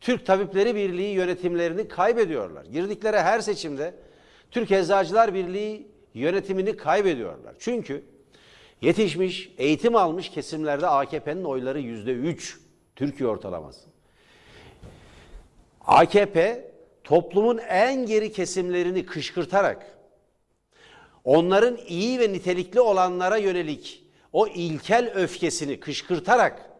Türk 0.00 0.26
Tabipleri 0.26 0.74
Birliği 0.74 1.14
yönetimlerini 1.14 1.88
kaybediyorlar. 1.88 2.64
Girdikleri 2.64 3.16
her 3.16 3.40
seçimde 3.40 3.94
Türk 4.50 4.70
Eczacılar 4.70 5.34
Birliği 5.34 5.88
yönetimini 6.14 6.76
kaybediyorlar. 6.76 7.54
Çünkü 7.58 8.02
yetişmiş, 8.84 9.50
eğitim 9.58 9.96
almış 9.96 10.28
kesimlerde 10.28 10.86
AKP'nin 10.86 11.44
oyları 11.44 11.80
yüzde 11.80 12.12
üç. 12.12 12.60
Türkiye 12.96 13.28
ortalaması. 13.28 13.80
AKP 15.80 16.70
toplumun 17.04 17.58
en 17.58 18.06
geri 18.06 18.32
kesimlerini 18.32 19.06
kışkırtarak 19.06 19.98
onların 21.24 21.78
iyi 21.88 22.20
ve 22.20 22.32
nitelikli 22.32 22.80
olanlara 22.80 23.36
yönelik 23.36 24.04
o 24.32 24.46
ilkel 24.46 25.12
öfkesini 25.14 25.80
kışkırtarak 25.80 26.70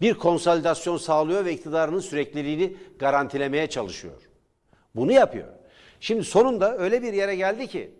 bir 0.00 0.14
konsolidasyon 0.14 0.96
sağlıyor 0.96 1.44
ve 1.44 1.52
iktidarının 1.52 2.00
sürekliliğini 2.00 2.76
garantilemeye 2.98 3.66
çalışıyor. 3.66 4.28
Bunu 4.94 5.12
yapıyor. 5.12 5.48
Şimdi 6.00 6.24
sonunda 6.24 6.78
öyle 6.78 7.02
bir 7.02 7.12
yere 7.12 7.36
geldi 7.36 7.66
ki 7.66 7.90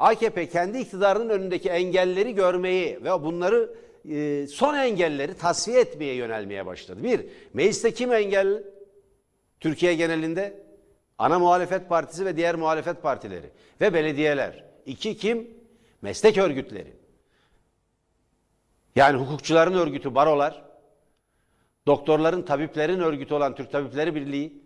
AKP 0.00 0.48
kendi 0.48 0.78
iktidarının 0.78 1.28
önündeki 1.28 1.68
engelleri 1.68 2.34
görmeyi 2.34 3.04
ve 3.04 3.22
bunları 3.22 3.74
e, 4.10 4.46
son 4.46 4.74
engelleri 4.74 5.34
tasfiye 5.34 5.80
etmeye 5.80 6.14
yönelmeye 6.14 6.66
başladı. 6.66 7.04
Bir, 7.04 7.26
mecliste 7.54 7.94
kim 7.94 8.12
engel? 8.12 8.64
Türkiye 9.60 9.94
genelinde 9.94 10.62
ana 11.18 11.38
muhalefet 11.38 11.88
partisi 11.88 12.24
ve 12.24 12.36
diğer 12.36 12.54
muhalefet 12.54 13.02
partileri 13.02 13.50
ve 13.80 13.94
belediyeler. 13.94 14.64
İki 14.86 15.16
kim? 15.16 15.50
Meslek 16.02 16.38
örgütleri. 16.38 16.92
Yani 18.96 19.20
hukukçuların 19.20 19.74
örgütü 19.74 20.14
barolar, 20.14 20.64
doktorların, 21.86 22.42
tabiplerin 22.42 23.00
örgütü 23.00 23.34
olan 23.34 23.54
Türk 23.54 23.72
Tabipleri 23.72 24.14
Birliği, 24.14 24.62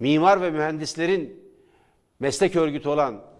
mimar 0.00 0.42
ve 0.42 0.50
mühendislerin 0.50 1.50
meslek 2.20 2.56
örgütü 2.56 2.88
olan 2.88 3.33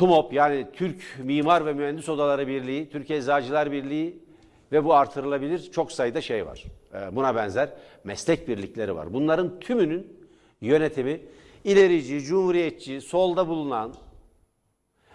TUMOP 0.00 0.32
yani 0.32 0.66
Türk 0.72 1.02
Mimar 1.18 1.66
ve 1.66 1.72
Mühendis 1.72 2.08
Odaları 2.08 2.46
Birliği, 2.46 2.90
Türkiye 2.90 3.18
Eczacılar 3.18 3.72
Birliği 3.72 4.24
ve 4.72 4.84
bu 4.84 4.94
artırılabilir 4.94 5.70
çok 5.72 5.92
sayıda 5.92 6.20
şey 6.20 6.46
var. 6.46 6.64
Ee, 6.94 7.16
buna 7.16 7.36
benzer 7.36 7.70
meslek 8.04 8.48
birlikleri 8.48 8.96
var. 8.96 9.12
Bunların 9.12 9.60
tümünün 9.60 10.28
yönetimi 10.60 11.20
ilerici, 11.64 12.20
cumhuriyetçi, 12.20 13.00
solda 13.00 13.48
bulunan, 13.48 13.94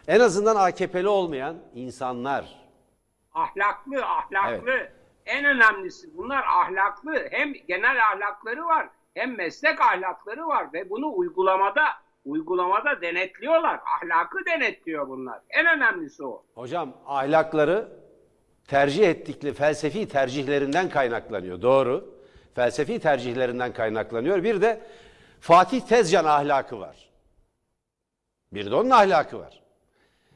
en 0.08 0.20
azından 0.20 0.56
AKP'li 0.56 1.08
olmayan 1.08 1.58
insanlar. 1.76 2.56
Ahlaklı, 3.34 4.06
ahlaklı. 4.06 4.72
Evet. 4.72 4.92
En 5.26 5.46
önemlisi 5.46 6.18
bunlar 6.18 6.44
ahlaklı. 6.44 7.28
Hem 7.32 7.54
genel 7.68 8.08
ahlakları 8.12 8.66
var, 8.66 8.90
hem 9.14 9.38
meslek 9.38 9.82
ahlakları 9.82 10.48
var 10.48 10.74
ve 10.74 10.90
bunu 10.90 11.16
uygulamada 11.16 11.84
uygulamada 12.26 13.02
denetliyorlar. 13.02 13.80
Ahlakı 13.96 14.46
denetliyor 14.46 15.08
bunlar. 15.08 15.40
En 15.50 15.66
önemlisi 15.66 16.24
o. 16.24 16.44
Hocam 16.56 16.94
ahlakları 17.06 17.88
tercih 18.68 19.10
ettikleri 19.10 19.54
felsefi 19.54 20.08
tercihlerinden 20.08 20.90
kaynaklanıyor. 20.90 21.62
Doğru. 21.62 22.16
Felsefi 22.56 23.00
tercihlerinden 23.00 23.74
kaynaklanıyor. 23.74 24.44
Bir 24.44 24.62
de 24.62 24.82
Fatih 25.40 25.82
Tezcan 25.82 26.26
ahlakı 26.26 26.80
var. 26.80 27.10
Bir 28.54 28.72
de 28.72 28.76
onun 28.76 28.90
ahlakı 28.90 29.40
var. 29.40 29.62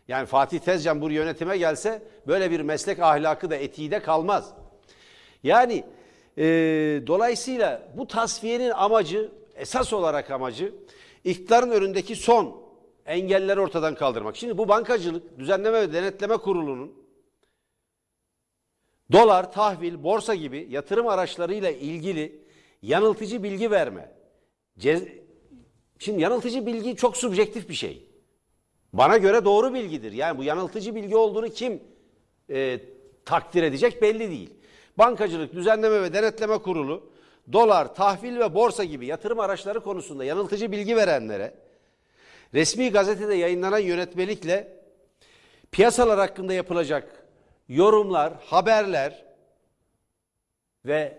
Yani 0.08 0.25
Fatih 0.25 0.60
Tezcan 0.60 1.02
bu 1.02 1.12
yönetime 1.12 1.58
gelse 1.58 2.04
böyle 2.28 2.52
bir 2.52 2.60
meslek 2.60 2.99
ahlakı 2.99 3.49
da 3.49 3.56
etiği 3.56 3.91
de 3.91 4.02
kalmaz. 4.02 4.54
Yani 5.43 5.84
e, 6.38 6.43
dolayısıyla 7.08 7.82
bu 7.97 8.08
tasfiyenin 8.08 8.69
amacı, 8.69 9.32
esas 9.56 9.93
olarak 9.93 10.32
amacı 10.32 10.73
iktidarın 11.23 11.71
önündeki 11.71 12.15
son 12.15 12.62
engelleri 13.05 13.60
ortadan 13.60 13.95
kaldırmak. 13.95 14.38
Şimdi 14.38 14.58
bu 14.58 14.67
bankacılık 14.67 15.39
düzenleme 15.39 15.82
ve 15.82 15.93
denetleme 15.93 16.38
kurulunun 16.38 16.93
dolar, 19.12 19.51
tahvil, 19.51 20.03
borsa 20.03 20.36
gibi 20.36 20.67
yatırım 20.69 21.08
araçlarıyla 21.08 21.71
ilgili 21.71 22.41
yanıltıcı 22.82 23.43
bilgi 23.43 23.71
verme. 23.71 24.12
Cez 24.79 25.03
Şimdi 25.99 26.21
yanıltıcı 26.21 26.65
bilgi 26.65 26.95
çok 26.95 27.17
subjektif 27.17 27.69
bir 27.69 27.73
şey. 27.73 28.08
Bana 28.93 29.17
göre 29.17 29.45
doğru 29.45 29.73
bilgidir. 29.73 30.12
Yani 30.12 30.38
bu 30.38 30.43
yanıltıcı 30.43 30.95
bilgi 30.95 31.15
olduğunu 31.15 31.49
kim 31.49 31.84
e, 32.49 32.79
takdir 33.25 33.63
edecek 33.63 34.01
belli 34.01 34.29
değil. 34.29 34.53
Bankacılık 34.97 35.53
Düzenleme 35.53 36.01
ve 36.01 36.13
Denetleme 36.13 36.58
Kurulu 36.58 37.10
dolar, 37.53 37.95
tahvil 37.95 38.39
ve 38.39 38.55
borsa 38.55 38.83
gibi 38.83 39.05
yatırım 39.05 39.39
araçları 39.39 39.79
konusunda 39.79 40.25
yanıltıcı 40.25 40.71
bilgi 40.71 40.95
verenlere 40.95 41.53
resmi 42.53 42.91
gazetede 42.91 43.35
yayınlanan 43.35 43.79
yönetmelikle 43.79 44.79
piyasalar 45.71 46.19
hakkında 46.19 46.53
yapılacak 46.53 47.25
yorumlar, 47.69 48.33
haberler 48.45 49.25
ve 50.85 51.17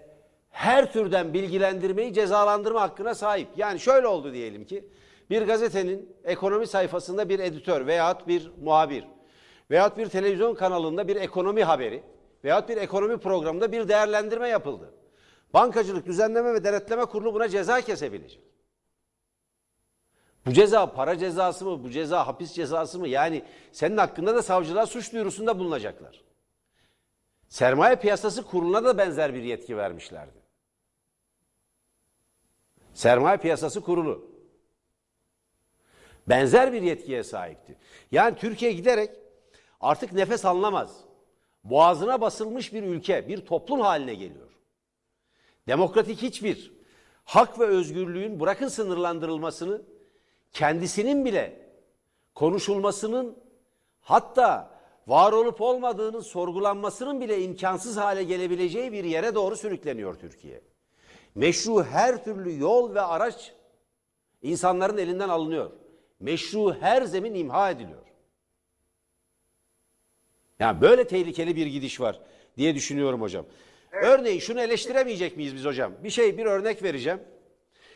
her 0.50 0.92
türden 0.92 1.34
bilgilendirmeyi 1.34 2.14
cezalandırma 2.14 2.80
hakkına 2.80 3.14
sahip. 3.14 3.48
Yani 3.56 3.80
şöyle 3.80 4.06
oldu 4.06 4.32
diyelim 4.32 4.64
ki 4.64 4.84
bir 5.30 5.42
gazetenin 5.42 6.16
ekonomi 6.24 6.66
sayfasında 6.66 7.28
bir 7.28 7.38
editör 7.38 7.86
veyahut 7.86 8.28
bir 8.28 8.52
muhabir 8.62 9.04
veyahut 9.70 9.98
bir 9.98 10.06
televizyon 10.06 10.54
kanalında 10.54 11.08
bir 11.08 11.16
ekonomi 11.16 11.64
haberi 11.64 12.02
veyahut 12.44 12.68
bir 12.68 12.76
ekonomi 12.76 13.18
programında 13.18 13.72
bir 13.72 13.88
değerlendirme 13.88 14.48
yapıldı. 14.48 14.94
Bankacılık 15.54 16.06
Düzenleme 16.06 16.54
ve 16.54 16.64
Denetleme 16.64 17.04
Kurulu 17.04 17.34
buna 17.34 17.48
ceza 17.48 17.80
kesebilecek. 17.80 18.40
Bu 20.46 20.52
ceza 20.52 20.92
para 20.92 21.18
cezası 21.18 21.64
mı, 21.64 21.84
bu 21.84 21.90
ceza 21.90 22.26
hapis 22.26 22.52
cezası 22.52 22.98
mı? 22.98 23.08
Yani 23.08 23.44
senin 23.72 23.96
hakkında 23.96 24.34
da 24.34 24.42
savcılığa 24.42 24.86
suç 24.86 25.12
duyurusunda 25.12 25.58
bulunacaklar. 25.58 26.24
Sermaye 27.48 27.96
Piyasası 27.96 28.42
Kurulu'na 28.42 28.84
da 28.84 28.98
benzer 28.98 29.34
bir 29.34 29.42
yetki 29.42 29.76
vermişlerdi. 29.76 30.40
Sermaye 32.94 33.36
Piyasası 33.36 33.80
Kurulu. 33.80 34.30
Benzer 36.28 36.72
bir 36.72 36.82
yetkiye 36.82 37.22
sahipti. 37.22 37.76
Yani 38.12 38.36
Türkiye 38.36 38.72
giderek 38.72 39.10
artık 39.80 40.12
nefes 40.12 40.44
anlamaz. 40.44 41.04
Boğazına 41.64 42.20
basılmış 42.20 42.72
bir 42.72 42.82
ülke, 42.82 43.28
bir 43.28 43.46
toplum 43.46 43.80
haline 43.80 44.14
geliyor. 44.14 44.49
Demokratik 45.70 46.22
hiçbir 46.22 46.72
hak 47.24 47.60
ve 47.60 47.64
özgürlüğün 47.64 48.40
bırakın 48.40 48.68
sınırlandırılmasını 48.68 49.82
kendisinin 50.52 51.24
bile 51.24 51.70
konuşulmasının 52.34 53.38
hatta 54.00 54.80
var 55.06 55.32
olup 55.32 55.60
olmadığının 55.60 56.20
sorgulanmasının 56.20 57.20
bile 57.20 57.42
imkansız 57.42 57.96
hale 57.96 58.24
gelebileceği 58.24 58.92
bir 58.92 59.04
yere 59.04 59.34
doğru 59.34 59.56
sürükleniyor 59.56 60.14
Türkiye. 60.14 60.62
Meşru 61.34 61.84
her 61.84 62.24
türlü 62.24 62.58
yol 62.58 62.94
ve 62.94 63.00
araç 63.00 63.52
insanların 64.42 64.98
elinden 64.98 65.28
alınıyor. 65.28 65.70
Meşru 66.20 66.76
her 66.80 67.02
zemin 67.02 67.34
imha 67.34 67.70
ediliyor. 67.70 68.06
Yani 70.58 70.80
böyle 70.80 71.06
tehlikeli 71.06 71.56
bir 71.56 71.66
gidiş 71.66 72.00
var 72.00 72.20
diye 72.56 72.74
düşünüyorum 72.74 73.20
hocam. 73.20 73.46
Örneğin 73.92 74.40
şunu 74.40 74.60
eleştiremeyecek 74.60 75.36
miyiz 75.36 75.54
biz 75.54 75.64
hocam? 75.64 75.92
Bir 76.04 76.10
şey 76.10 76.38
bir 76.38 76.46
örnek 76.46 76.82
vereceğim. 76.82 77.20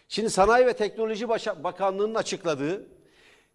Şimdi 0.09 0.31
Sanayi 0.31 0.67
ve 0.67 0.73
Teknoloji 0.73 1.29
Bakanlığı'nın 1.29 2.15
açıkladığı 2.15 2.87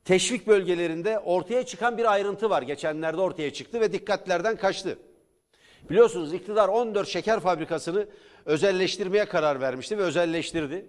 teşvik 0.05 0.47
bölgelerinde 0.47 1.19
ortaya 1.19 1.65
çıkan 1.65 1.97
bir 1.97 2.11
ayrıntı 2.11 2.49
var. 2.49 2.61
Geçenlerde 2.61 3.21
ortaya 3.21 3.53
çıktı 3.53 3.81
ve 3.81 3.93
dikkatlerden 3.93 4.57
kaçtı. 4.57 4.97
Biliyorsunuz 5.89 6.33
iktidar 6.33 6.67
14 6.67 7.07
şeker 7.07 7.39
fabrikasını 7.39 8.07
özelleştirmeye 8.45 9.25
karar 9.25 9.61
vermişti 9.61 9.97
ve 9.97 10.01
özelleştirdi. 10.01 10.85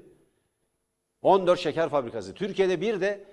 14 1.22 1.60
şeker 1.60 1.88
fabrikası. 1.88 2.34
Türkiye'de 2.34 2.80
bir 2.80 3.00
de 3.00 3.24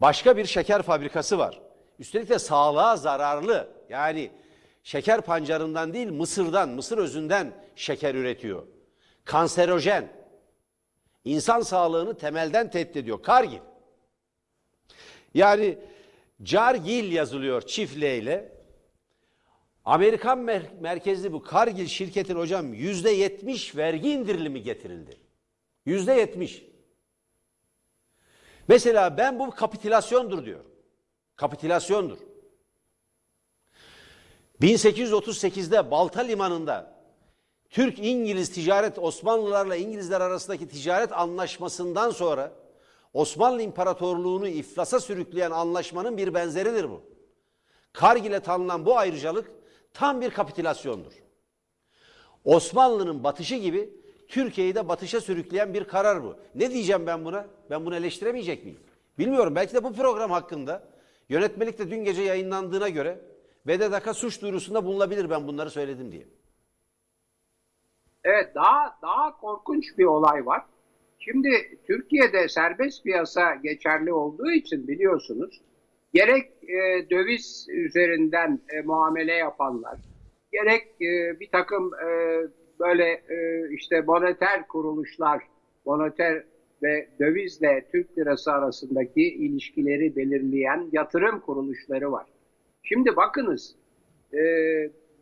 başka 0.00 0.36
bir 0.36 0.44
şeker 0.44 0.82
fabrikası 0.82 1.38
var. 1.38 1.60
Üstelik 1.98 2.28
de 2.28 2.38
sağlığa 2.38 2.96
zararlı. 2.96 3.68
Yani 3.88 4.30
şeker 4.86 5.20
pancarından 5.20 5.94
değil 5.94 6.10
mısırdan, 6.10 6.68
mısır 6.68 6.98
özünden 6.98 7.52
şeker 7.76 8.14
üretiyor. 8.14 8.66
Kanserojen. 9.24 10.12
İnsan 11.24 11.60
sağlığını 11.60 12.18
temelden 12.18 12.70
tehdit 12.70 12.96
ediyor. 12.96 13.22
Kargil. 13.22 13.58
Yani 15.34 15.78
Cargill 16.42 17.12
yazılıyor 17.12 17.62
çift 17.62 17.96
L 17.96 18.02
ile. 18.02 18.52
Amerikan 19.84 20.38
mer- 20.38 20.80
merkezli 20.80 21.32
bu 21.32 21.42
Kargil 21.42 21.86
şirketin 21.86 22.36
hocam 22.36 22.74
yüzde 22.74 23.10
yetmiş 23.10 23.76
vergi 23.76 24.10
indirilimi 24.10 24.62
getirildi. 24.62 25.16
Yüzde 25.86 26.12
yetmiş. 26.12 26.64
Mesela 28.68 29.18
ben 29.18 29.38
bu 29.38 29.50
kapitülasyondur 29.50 30.44
diyorum. 30.44 30.70
Kapitülasyondur. 31.36 32.35
1838'de 34.60 35.90
Balta 35.90 36.20
Limanı'nda 36.20 36.96
Türk-İngiliz 37.70 38.52
ticaret 38.52 38.98
Osmanlılarla 38.98 39.76
İngilizler 39.76 40.20
arasındaki 40.20 40.68
ticaret 40.68 41.12
anlaşmasından 41.12 42.10
sonra 42.10 42.52
Osmanlı 43.14 43.62
İmparatorluğu'nu 43.62 44.48
iflasa 44.48 45.00
sürükleyen 45.00 45.50
anlaşmanın 45.50 46.16
bir 46.16 46.34
benzeridir 46.34 46.90
bu. 46.90 47.02
Kargil'e 47.92 48.40
tanınan 48.40 48.86
bu 48.86 48.98
ayrıcalık 48.98 49.50
tam 49.94 50.20
bir 50.20 50.30
kapitülasyondur. 50.30 51.12
Osmanlı'nın 52.44 53.24
batışı 53.24 53.56
gibi 53.56 53.90
Türkiye'yi 54.28 54.74
de 54.74 54.88
batışa 54.88 55.20
sürükleyen 55.20 55.74
bir 55.74 55.84
karar 55.84 56.24
bu. 56.24 56.36
Ne 56.54 56.70
diyeceğim 56.70 57.06
ben 57.06 57.24
buna? 57.24 57.46
Ben 57.70 57.86
bunu 57.86 57.96
eleştiremeyecek 57.96 58.64
miyim? 58.64 58.80
Bilmiyorum. 59.18 59.54
Belki 59.54 59.74
de 59.74 59.84
bu 59.84 59.92
program 59.92 60.30
hakkında 60.30 60.82
yönetmelikte 61.28 61.90
dün 61.90 62.04
gece 62.04 62.22
yayınlandığına 62.22 62.88
göre 62.88 63.20
BDDK 63.66 64.16
suç 64.16 64.42
duyurusunda 64.42 64.84
bulunabilir 64.84 65.30
ben 65.30 65.46
bunları 65.46 65.70
söyledim 65.70 66.12
diye. 66.12 66.24
Evet 68.24 68.54
daha 68.54 68.98
daha 69.02 69.36
korkunç 69.36 69.98
bir 69.98 70.04
olay 70.04 70.46
var. 70.46 70.62
Şimdi 71.18 71.78
Türkiye'de 71.86 72.48
serbest 72.48 73.04
piyasa 73.04 73.54
geçerli 73.54 74.12
olduğu 74.12 74.50
için 74.50 74.88
biliyorsunuz 74.88 75.62
gerek 76.14 76.52
e, 76.62 77.10
döviz 77.10 77.66
üzerinden 77.68 78.60
e, 78.68 78.82
muamele 78.82 79.32
yapanlar, 79.32 79.98
gerek 80.52 80.82
e, 81.00 81.40
bir 81.40 81.50
takım 81.50 81.94
e, 81.94 82.08
böyle 82.80 83.04
e, 83.10 83.68
işte 83.74 84.00
moneter 84.00 84.68
kuruluşlar, 84.68 85.42
moneter 85.86 86.44
ve 86.82 87.08
dövizle 87.20 87.86
Türk 87.92 88.18
lirası 88.18 88.52
arasındaki 88.52 89.22
ilişkileri 89.22 90.16
belirleyen 90.16 90.88
yatırım 90.92 91.40
kuruluşları 91.40 92.12
var. 92.12 92.26
Şimdi 92.88 93.16
bakınız 93.16 93.76
e, 94.34 94.40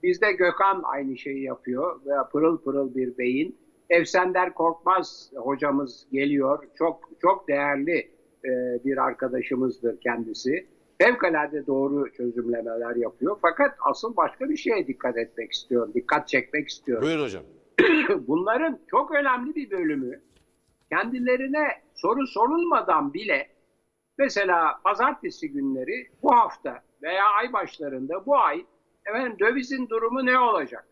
bizde 0.02 0.32
Gökhan 0.32 0.82
aynı 0.84 1.18
şeyi 1.18 1.42
yapıyor 1.42 2.00
ve 2.06 2.12
pırıl 2.32 2.58
pırıl 2.58 2.94
bir 2.94 3.18
beyin. 3.18 3.58
Efsender 3.90 4.54
Korkmaz 4.54 5.30
hocamız 5.36 6.06
geliyor. 6.12 6.64
Çok 6.78 7.10
çok 7.22 7.48
değerli 7.48 8.10
e, 8.44 8.50
bir 8.84 8.96
arkadaşımızdır 8.96 10.00
kendisi. 10.00 10.66
Fevkalade 11.02 11.66
doğru 11.66 12.12
çözümlemeler 12.12 12.96
yapıyor. 12.96 13.38
Fakat 13.42 13.76
asıl 13.80 14.16
başka 14.16 14.48
bir 14.48 14.56
şeye 14.56 14.86
dikkat 14.86 15.18
etmek 15.18 15.52
istiyorum. 15.52 15.92
Dikkat 15.94 16.28
çekmek 16.28 16.68
istiyorum. 16.68 17.08
Buyur 17.08 17.20
hocam. 17.20 17.42
Bunların 18.26 18.78
çok 18.90 19.14
önemli 19.14 19.54
bir 19.54 19.70
bölümü 19.70 20.20
kendilerine 20.90 21.66
soru 21.94 22.26
sorulmadan 22.26 23.14
bile 23.14 23.48
mesela 24.18 24.80
pazartesi 24.84 25.52
günleri 25.52 26.06
bu 26.22 26.32
hafta 26.32 26.82
veya 27.04 27.24
ay 27.24 27.52
başlarında 27.52 28.26
bu 28.26 28.36
ay 28.38 28.64
efendim 29.06 29.36
dövizin 29.38 29.88
durumu 29.88 30.26
ne 30.26 30.38
olacak? 30.38 30.84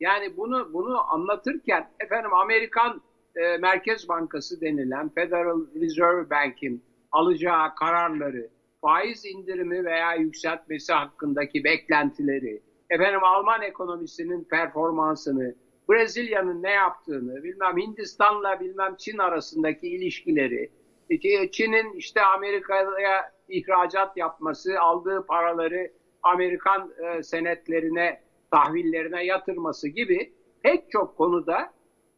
Yani 0.00 0.36
bunu 0.36 0.72
bunu 0.72 1.12
anlatırken 1.14 1.88
efendim 2.00 2.34
Amerikan 2.34 3.02
e, 3.36 3.56
Merkez 3.56 4.08
Bankası 4.08 4.60
denilen 4.60 5.08
Federal 5.08 5.60
Reserve 5.74 6.30
Bank'in 6.30 6.82
alacağı 7.12 7.74
kararları, 7.74 8.48
faiz 8.80 9.24
indirimi 9.24 9.84
veya 9.84 10.14
yükseltmesi 10.14 10.92
hakkındaki 10.92 11.64
beklentileri, 11.64 12.62
efendim 12.90 13.24
Alman 13.24 13.62
ekonomisinin 13.62 14.44
performansını, 14.44 15.54
Brezilya'nın 15.90 16.62
ne 16.62 16.70
yaptığını, 16.70 17.44
bilmem 17.44 17.76
Hindistan'la 17.76 18.60
bilmem 18.60 18.94
Çin 18.98 19.18
arasındaki 19.18 19.88
ilişkileri, 19.88 20.70
iki- 21.10 21.50
Çin'in 21.52 21.92
işte 21.92 22.22
Amerika'ya 22.22 23.30
ihracat 23.48 24.16
yapması, 24.16 24.80
aldığı 24.80 25.26
paraları 25.26 25.90
Amerikan 26.22 26.92
e, 26.98 27.22
senetlerine, 27.22 28.20
tahvillerine 28.50 29.24
yatırması 29.24 29.88
gibi 29.88 30.32
pek 30.62 30.90
çok 30.90 31.16
konuda 31.16 31.72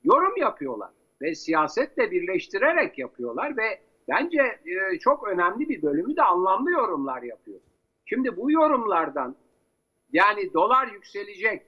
yorum 0.04 0.36
yapıyorlar 0.36 0.90
ve 1.22 1.34
siyasetle 1.34 2.10
birleştirerek 2.10 2.98
yapıyorlar 2.98 3.56
ve 3.56 3.80
bence 4.08 4.42
e, 4.42 4.98
çok 4.98 5.28
önemli 5.28 5.68
bir 5.68 5.82
bölümü 5.82 6.16
de 6.16 6.22
anlamlı 6.22 6.70
yorumlar 6.70 7.22
yapıyor. 7.22 7.60
Şimdi 8.04 8.36
bu 8.36 8.50
yorumlardan 8.50 9.36
yani 10.12 10.52
dolar 10.54 10.88
yükselecek 10.88 11.62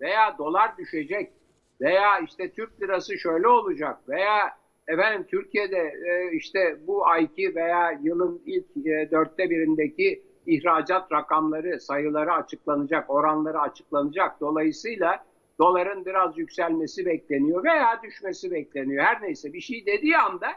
veya 0.00 0.38
dolar 0.38 0.76
düşecek 0.78 1.32
veya 1.80 2.18
işte 2.18 2.52
Türk 2.52 2.82
lirası 2.82 3.18
şöyle 3.18 3.48
olacak 3.48 4.08
veya 4.08 4.58
efendim 4.88 5.26
Türkiye'de 5.30 5.94
e, 6.08 6.36
işte 6.36 6.76
bu 6.86 7.06
ayki 7.06 7.54
veya 7.54 8.00
yılın 8.02 8.42
ilk 8.46 8.86
e, 8.86 9.10
dörtte 9.10 9.50
birindeki 9.50 10.22
ihracat 10.46 11.12
rakamları, 11.12 11.80
sayıları 11.80 12.32
açıklanacak, 12.32 13.10
oranları 13.10 13.60
açıklanacak. 13.60 14.40
Dolayısıyla 14.40 15.24
doların 15.58 16.04
biraz 16.04 16.38
yükselmesi 16.38 17.06
bekleniyor 17.06 17.64
veya 17.64 18.02
düşmesi 18.02 18.50
bekleniyor. 18.50 19.04
Her 19.04 19.22
neyse 19.22 19.52
bir 19.52 19.60
şey 19.60 19.86
dediği 19.86 20.16
anda 20.16 20.48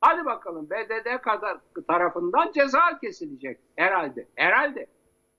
hadi 0.00 0.24
bakalım 0.24 0.70
BDD 0.70 1.22
kadar 1.22 1.58
tarafından 1.88 2.52
ceza 2.52 2.98
kesilecek 3.00 3.58
herhalde. 3.76 4.28
Herhalde. 4.34 4.86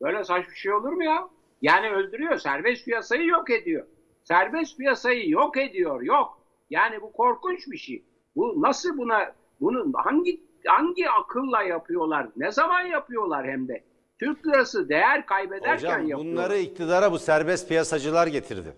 Böyle 0.01 0.23
saçma 0.23 0.53
şey 0.53 0.73
olur 0.73 0.91
mu 0.91 1.03
ya? 1.03 1.29
Yani 1.61 1.89
öldürüyor, 1.89 2.37
serbest 2.37 2.85
piyasayı 2.85 3.25
yok 3.25 3.49
ediyor. 3.49 3.87
Serbest 4.23 4.77
piyasayı 4.77 5.29
yok 5.29 5.57
ediyor, 5.57 6.01
yok. 6.01 6.39
Yani 6.69 7.01
bu 7.01 7.11
korkunç 7.11 7.67
bir 7.67 7.77
şey. 7.77 8.03
Bu 8.35 8.61
nasıl 8.61 8.97
buna, 8.97 9.31
bunu 9.61 9.91
hangi 9.95 10.41
hangi 10.65 11.09
akılla 11.09 11.63
yapıyorlar? 11.63 12.27
Ne 12.37 12.51
zaman 12.51 12.81
yapıyorlar 12.81 13.47
hem 13.47 13.67
de? 13.67 13.83
Türk 14.19 14.47
lirası 14.47 14.89
değer 14.89 15.25
kaybederken 15.25 15.75
Hocam 15.75 15.91
yapıyorlar. 16.07 16.27
bunları 16.27 16.57
iktidara 16.57 17.11
bu 17.11 17.19
serbest 17.19 17.67
piyasacılar 17.67 18.27
getirdi. 18.27 18.73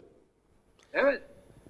Evet. 0.94 1.22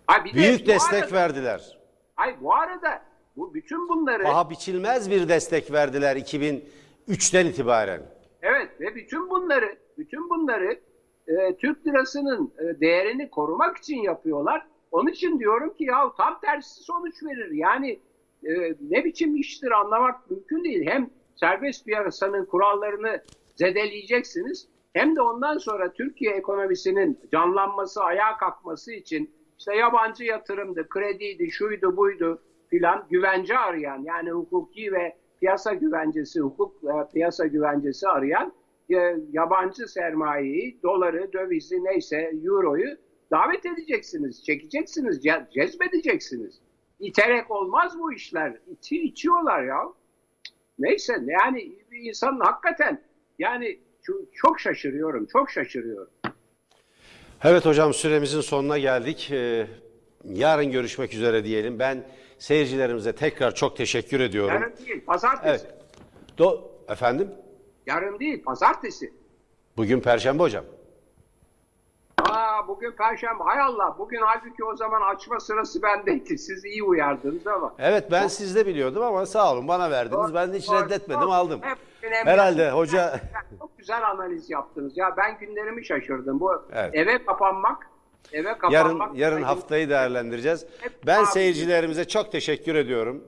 Ha 0.08 0.26
bir 0.26 0.30
de 0.30 0.34
Büyük 0.36 0.62
bu 0.64 0.66
destek 0.68 1.04
arada- 1.04 1.16
verdiler. 1.16 1.78
Ay 2.18 2.36
bu 2.42 2.56
arada 2.56 3.02
bu 3.38 3.54
bütün 3.54 3.90
bunları 3.90 4.24
Paha 4.24 4.50
biçilmez 4.50 5.12
bir 5.12 5.30
destek 5.30 5.72
verdiler 5.72 6.16
2003'ten 6.16 7.46
itibaren. 7.46 8.02
Evet 8.42 8.82
ve 8.82 8.96
bütün 8.96 9.30
bunları 9.30 9.78
bütün 9.98 10.30
bunları 10.30 10.80
e, 11.28 11.56
Türk 11.58 11.88
lirasının 11.88 12.54
e, 12.60 12.80
değerini 12.80 13.30
korumak 13.30 13.78
için 13.78 13.98
yapıyorlar. 13.98 14.66
Onun 14.96 15.12
için 15.12 15.40
diyorum 15.40 15.74
ki 15.74 15.84
ya 15.84 16.12
tam 16.18 16.40
tersi 16.40 16.84
sonuç 16.84 17.24
verir. 17.24 17.52
Yani 17.52 18.00
e, 18.44 18.76
ne 18.82 19.06
biçim 19.06 19.36
iştir 19.36 19.72
anlamak 19.72 20.32
mümkün 20.32 20.64
değil. 20.64 20.86
Hem 20.86 21.10
serbest 21.36 21.86
piyasanın 21.86 22.46
kurallarını 22.46 23.22
zedeleyeceksiniz 23.56 24.68
hem 24.94 25.16
de 25.16 25.22
ondan 25.22 25.58
sonra 25.58 25.94
Türkiye 25.94 26.32
ekonomisinin 26.32 27.20
canlanması, 27.32 28.04
ayağa 28.04 28.38
kalkması 28.38 28.94
için 28.94 29.30
işte 29.60 29.76
yabancı 29.76 30.24
yatırımdı, 30.24 30.90
krediydi, 30.90 31.52
şuydu, 31.52 31.98
buydu 31.98 32.42
filan 32.70 33.06
güvence 33.10 33.58
arayan 33.58 34.04
yani 34.04 34.32
hukuki 34.32 34.92
ve 34.92 35.16
piyasa 35.40 35.74
güvencesi, 35.74 36.40
hukuk 36.40 36.84
e, 36.84 37.12
piyasa 37.14 37.46
güvencesi 37.46 38.08
arayan 38.08 38.54
e, 38.90 39.16
yabancı 39.32 39.88
sermayeyi, 39.88 40.80
doları, 40.84 41.34
dövizi 41.34 41.84
neyse 41.84 42.32
euroyu 42.46 42.98
davet 43.32 43.66
edeceksiniz, 43.66 44.44
çekeceksiniz, 44.46 45.26
ce- 45.26 45.52
cezbedeceksiniz. 45.54 46.60
İterek 47.00 47.52
olmaz 47.52 48.00
bu 48.00 48.14
işler. 48.14 48.58
İti 48.72 49.02
içiyorlar 49.02 49.64
ya. 49.64 49.80
Neyse 50.80 51.14
yani 51.28 51.72
insanın 51.92 52.40
hakikaten 52.40 53.02
yani 53.40 53.80
çok 54.34 54.60
şaşırıyorum, 54.60 55.26
çok 55.26 55.50
şaşırıyorum. 55.50 56.10
Evet 57.44 57.66
hocam 57.66 57.94
süremizin 57.94 58.42
sonuna 58.42 58.78
geldik. 58.78 59.32
Ee, 59.32 59.68
yarın 60.24 60.72
görüşmek 60.72 61.14
üzere 61.14 61.44
diyelim. 61.44 61.80
Ben 61.80 62.04
seyircilerimize 62.40 63.16
tekrar 63.16 63.56
çok 63.56 63.78
teşekkür 63.78 64.20
ediyorum. 64.20 64.54
Yarın 64.62 64.78
değil, 64.78 65.06
pazartesi. 65.06 65.66
Evet. 65.66 65.76
Do 66.38 66.76
Efendim? 66.90 67.32
Yarın 67.88 68.20
değil, 68.20 68.44
pazartesi. 68.44 69.14
Bugün 69.78 70.00
Perşembe 70.00 70.44
hocam. 70.44 70.66
Bugün 72.68 72.92
perşembe. 72.92 73.44
Hay 73.44 73.60
Allah. 73.60 73.96
Bugün 74.00 74.20
halbuki 74.26 74.64
o 74.64 74.76
zaman 74.76 75.02
açma 75.16 75.40
sırası 75.40 75.82
bendeydi. 75.82 76.38
Siz 76.38 76.66
iyi 76.66 76.84
uyardınız 76.84 77.48
ama. 77.48 77.76
Evet 77.80 78.12
ben 78.12 78.28
sizde 78.28 78.66
biliyordum 78.66 79.04
ama 79.04 79.26
sağ 79.26 79.54
olun 79.54 79.68
bana 79.68 79.92
verdiniz. 79.92 80.34
Ben 80.34 80.54
de 80.54 80.58
hiç 80.58 80.68
Doğru, 80.68 80.86
reddetmedim 80.86 81.22
doğru. 81.22 81.32
aldım. 81.32 81.60
Hep. 81.64 81.78
Herhalde 82.02 82.72
hoca 82.72 83.20
Çok 83.60 83.78
güzel 83.78 84.10
analiz 84.10 84.50
yaptınız. 84.50 84.98
Ya 84.98 85.14
ben 85.18 85.38
günlerimi 85.40 85.86
şaşırdım. 85.86 86.40
Bu 86.40 86.52
Evet. 86.74 86.96
eve 86.96 87.26
kapanmak, 87.26 87.90
eve 88.34 88.58
kapanmak. 88.58 88.74
yarın 88.74 89.14
yarın 89.16 89.42
haftayı 89.44 89.90
değerlendireceğiz. 89.90 90.66
Hep 90.80 90.92
Ben 91.06 91.20
abi. 91.20 91.26
seyircilerimize 91.28 92.08
çok 92.08 92.32
teşekkür 92.32 92.76
ediyorum. 92.76 93.24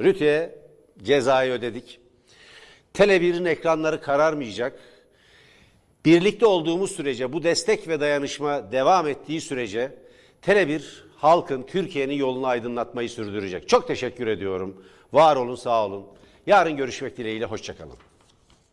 Rütü'ye 0.00 0.58
cezayı 1.02 1.52
ödedik. 1.52 2.00
Tele 2.94 3.16
1'in 3.16 3.44
ekranları 3.44 4.00
kararmayacak. 4.02 4.78
Birlikte 6.04 6.46
olduğumuz 6.46 6.90
sürece 6.92 7.32
bu 7.32 7.42
destek 7.42 7.88
ve 7.88 8.00
dayanışma 8.00 8.72
devam 8.72 9.08
ettiği 9.08 9.40
sürece 9.40 9.92
Tele 10.42 10.68
1 10.68 11.04
halkın 11.16 11.62
Türkiye'nin 11.62 12.14
yolunu 12.14 12.46
aydınlatmayı 12.46 13.08
sürdürecek. 13.10 13.68
Çok 13.68 13.86
teşekkür 13.88 14.26
ediyorum. 14.26 14.84
Var 15.12 15.36
olun, 15.36 15.54
sağ 15.54 15.86
olun. 15.86 16.06
Yarın 16.46 16.76
görüşmek 16.76 17.16
dileğiyle 17.16 17.44
hoşçakalın. 17.44 17.96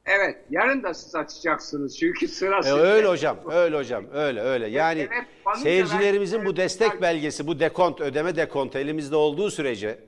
Evet. 0.06 0.38
Yarın 0.50 0.84
da 0.84 0.94
siz 0.94 1.16
açacaksınız. 1.16 1.98
Çünkü 2.00 2.28
sıra 2.28 2.60
E, 2.66 2.72
öyle 2.72 3.08
hocam, 3.08 3.38
öyle 3.52 3.78
hocam, 3.78 4.06
öyle 4.14 4.42
öyle. 4.42 4.68
Yani 4.68 5.00
Evet, 5.00 5.58
seyircilerimizin 5.64 6.46
bu 6.46 6.58
destek 6.58 7.02
belgesi, 7.02 7.48
bu 7.48 7.60
dekont, 7.60 8.02
ödeme 8.02 8.36
dekont 8.36 8.76
elimizde 8.76 9.16
olduğu 9.16 9.52
sürece 9.52 10.00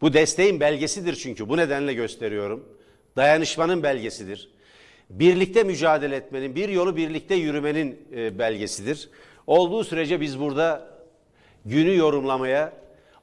bu 0.00 0.12
desteğin 0.12 0.60
belgesidir 0.60 1.14
çünkü 1.14 1.48
bu 1.48 1.56
nedenle 1.56 1.94
gösteriyorum. 1.94 2.68
Dayanışmanın 3.16 3.82
belgesidir. 3.82 4.53
Birlikte 5.14 5.64
mücadele 5.64 6.16
etmenin, 6.16 6.54
bir 6.54 6.68
yolu 6.68 6.96
birlikte 6.96 7.34
yürümenin 7.34 8.08
e, 8.12 8.38
belgesidir. 8.38 9.10
Olduğu 9.46 9.84
sürece 9.84 10.20
biz 10.20 10.40
burada 10.40 10.88
günü 11.64 11.96
yorumlamaya, 11.96 12.72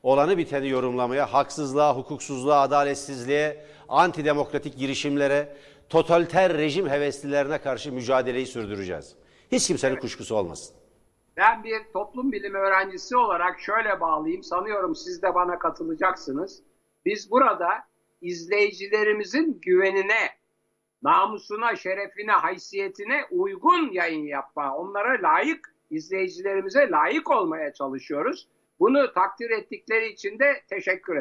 olanı 0.03 0.37
biteni 0.37 0.69
yorumlamaya, 0.69 1.33
haksızlığa, 1.33 1.97
hukuksuzluğa, 1.97 2.61
adaletsizliğe, 2.61 3.65
antidemokratik 3.89 4.77
girişimlere, 4.77 5.57
totaliter 5.89 6.53
rejim 6.53 6.89
heveslilerine 6.89 7.57
karşı 7.57 7.91
mücadeleyi 7.91 8.45
sürdüreceğiz. 8.45 9.15
Hiç 9.51 9.67
kimsenin 9.67 9.95
kuşkusu 9.95 10.35
olmasın. 10.35 10.75
Ben 11.37 11.63
bir 11.63 11.79
toplum 11.93 12.31
bilimi 12.31 12.57
öğrencisi 12.57 13.17
olarak 13.17 13.59
şöyle 13.59 13.99
bağlayayım. 13.99 14.43
Sanıyorum 14.43 14.95
siz 14.95 15.21
de 15.21 15.35
bana 15.35 15.59
katılacaksınız. 15.59 16.63
Biz 17.05 17.31
burada 17.31 17.67
izleyicilerimizin 18.21 19.59
güvenine, 19.61 20.29
namusuna, 21.03 21.75
şerefine, 21.75 22.31
haysiyetine 22.31 23.25
uygun 23.31 23.91
yayın 23.91 24.23
yapma, 24.23 24.75
onlara 24.75 25.21
layık, 25.21 25.75
izleyicilerimize 25.89 26.89
layık 26.89 27.31
olmaya 27.31 27.73
çalışıyoruz. 27.73 28.47
Bunu 28.79 29.13
takdir 29.13 29.49
ettikleri 29.49 30.07
için 30.07 30.39
de 30.39 30.63
teşekkür 30.69 31.15
ederim. 31.15 31.19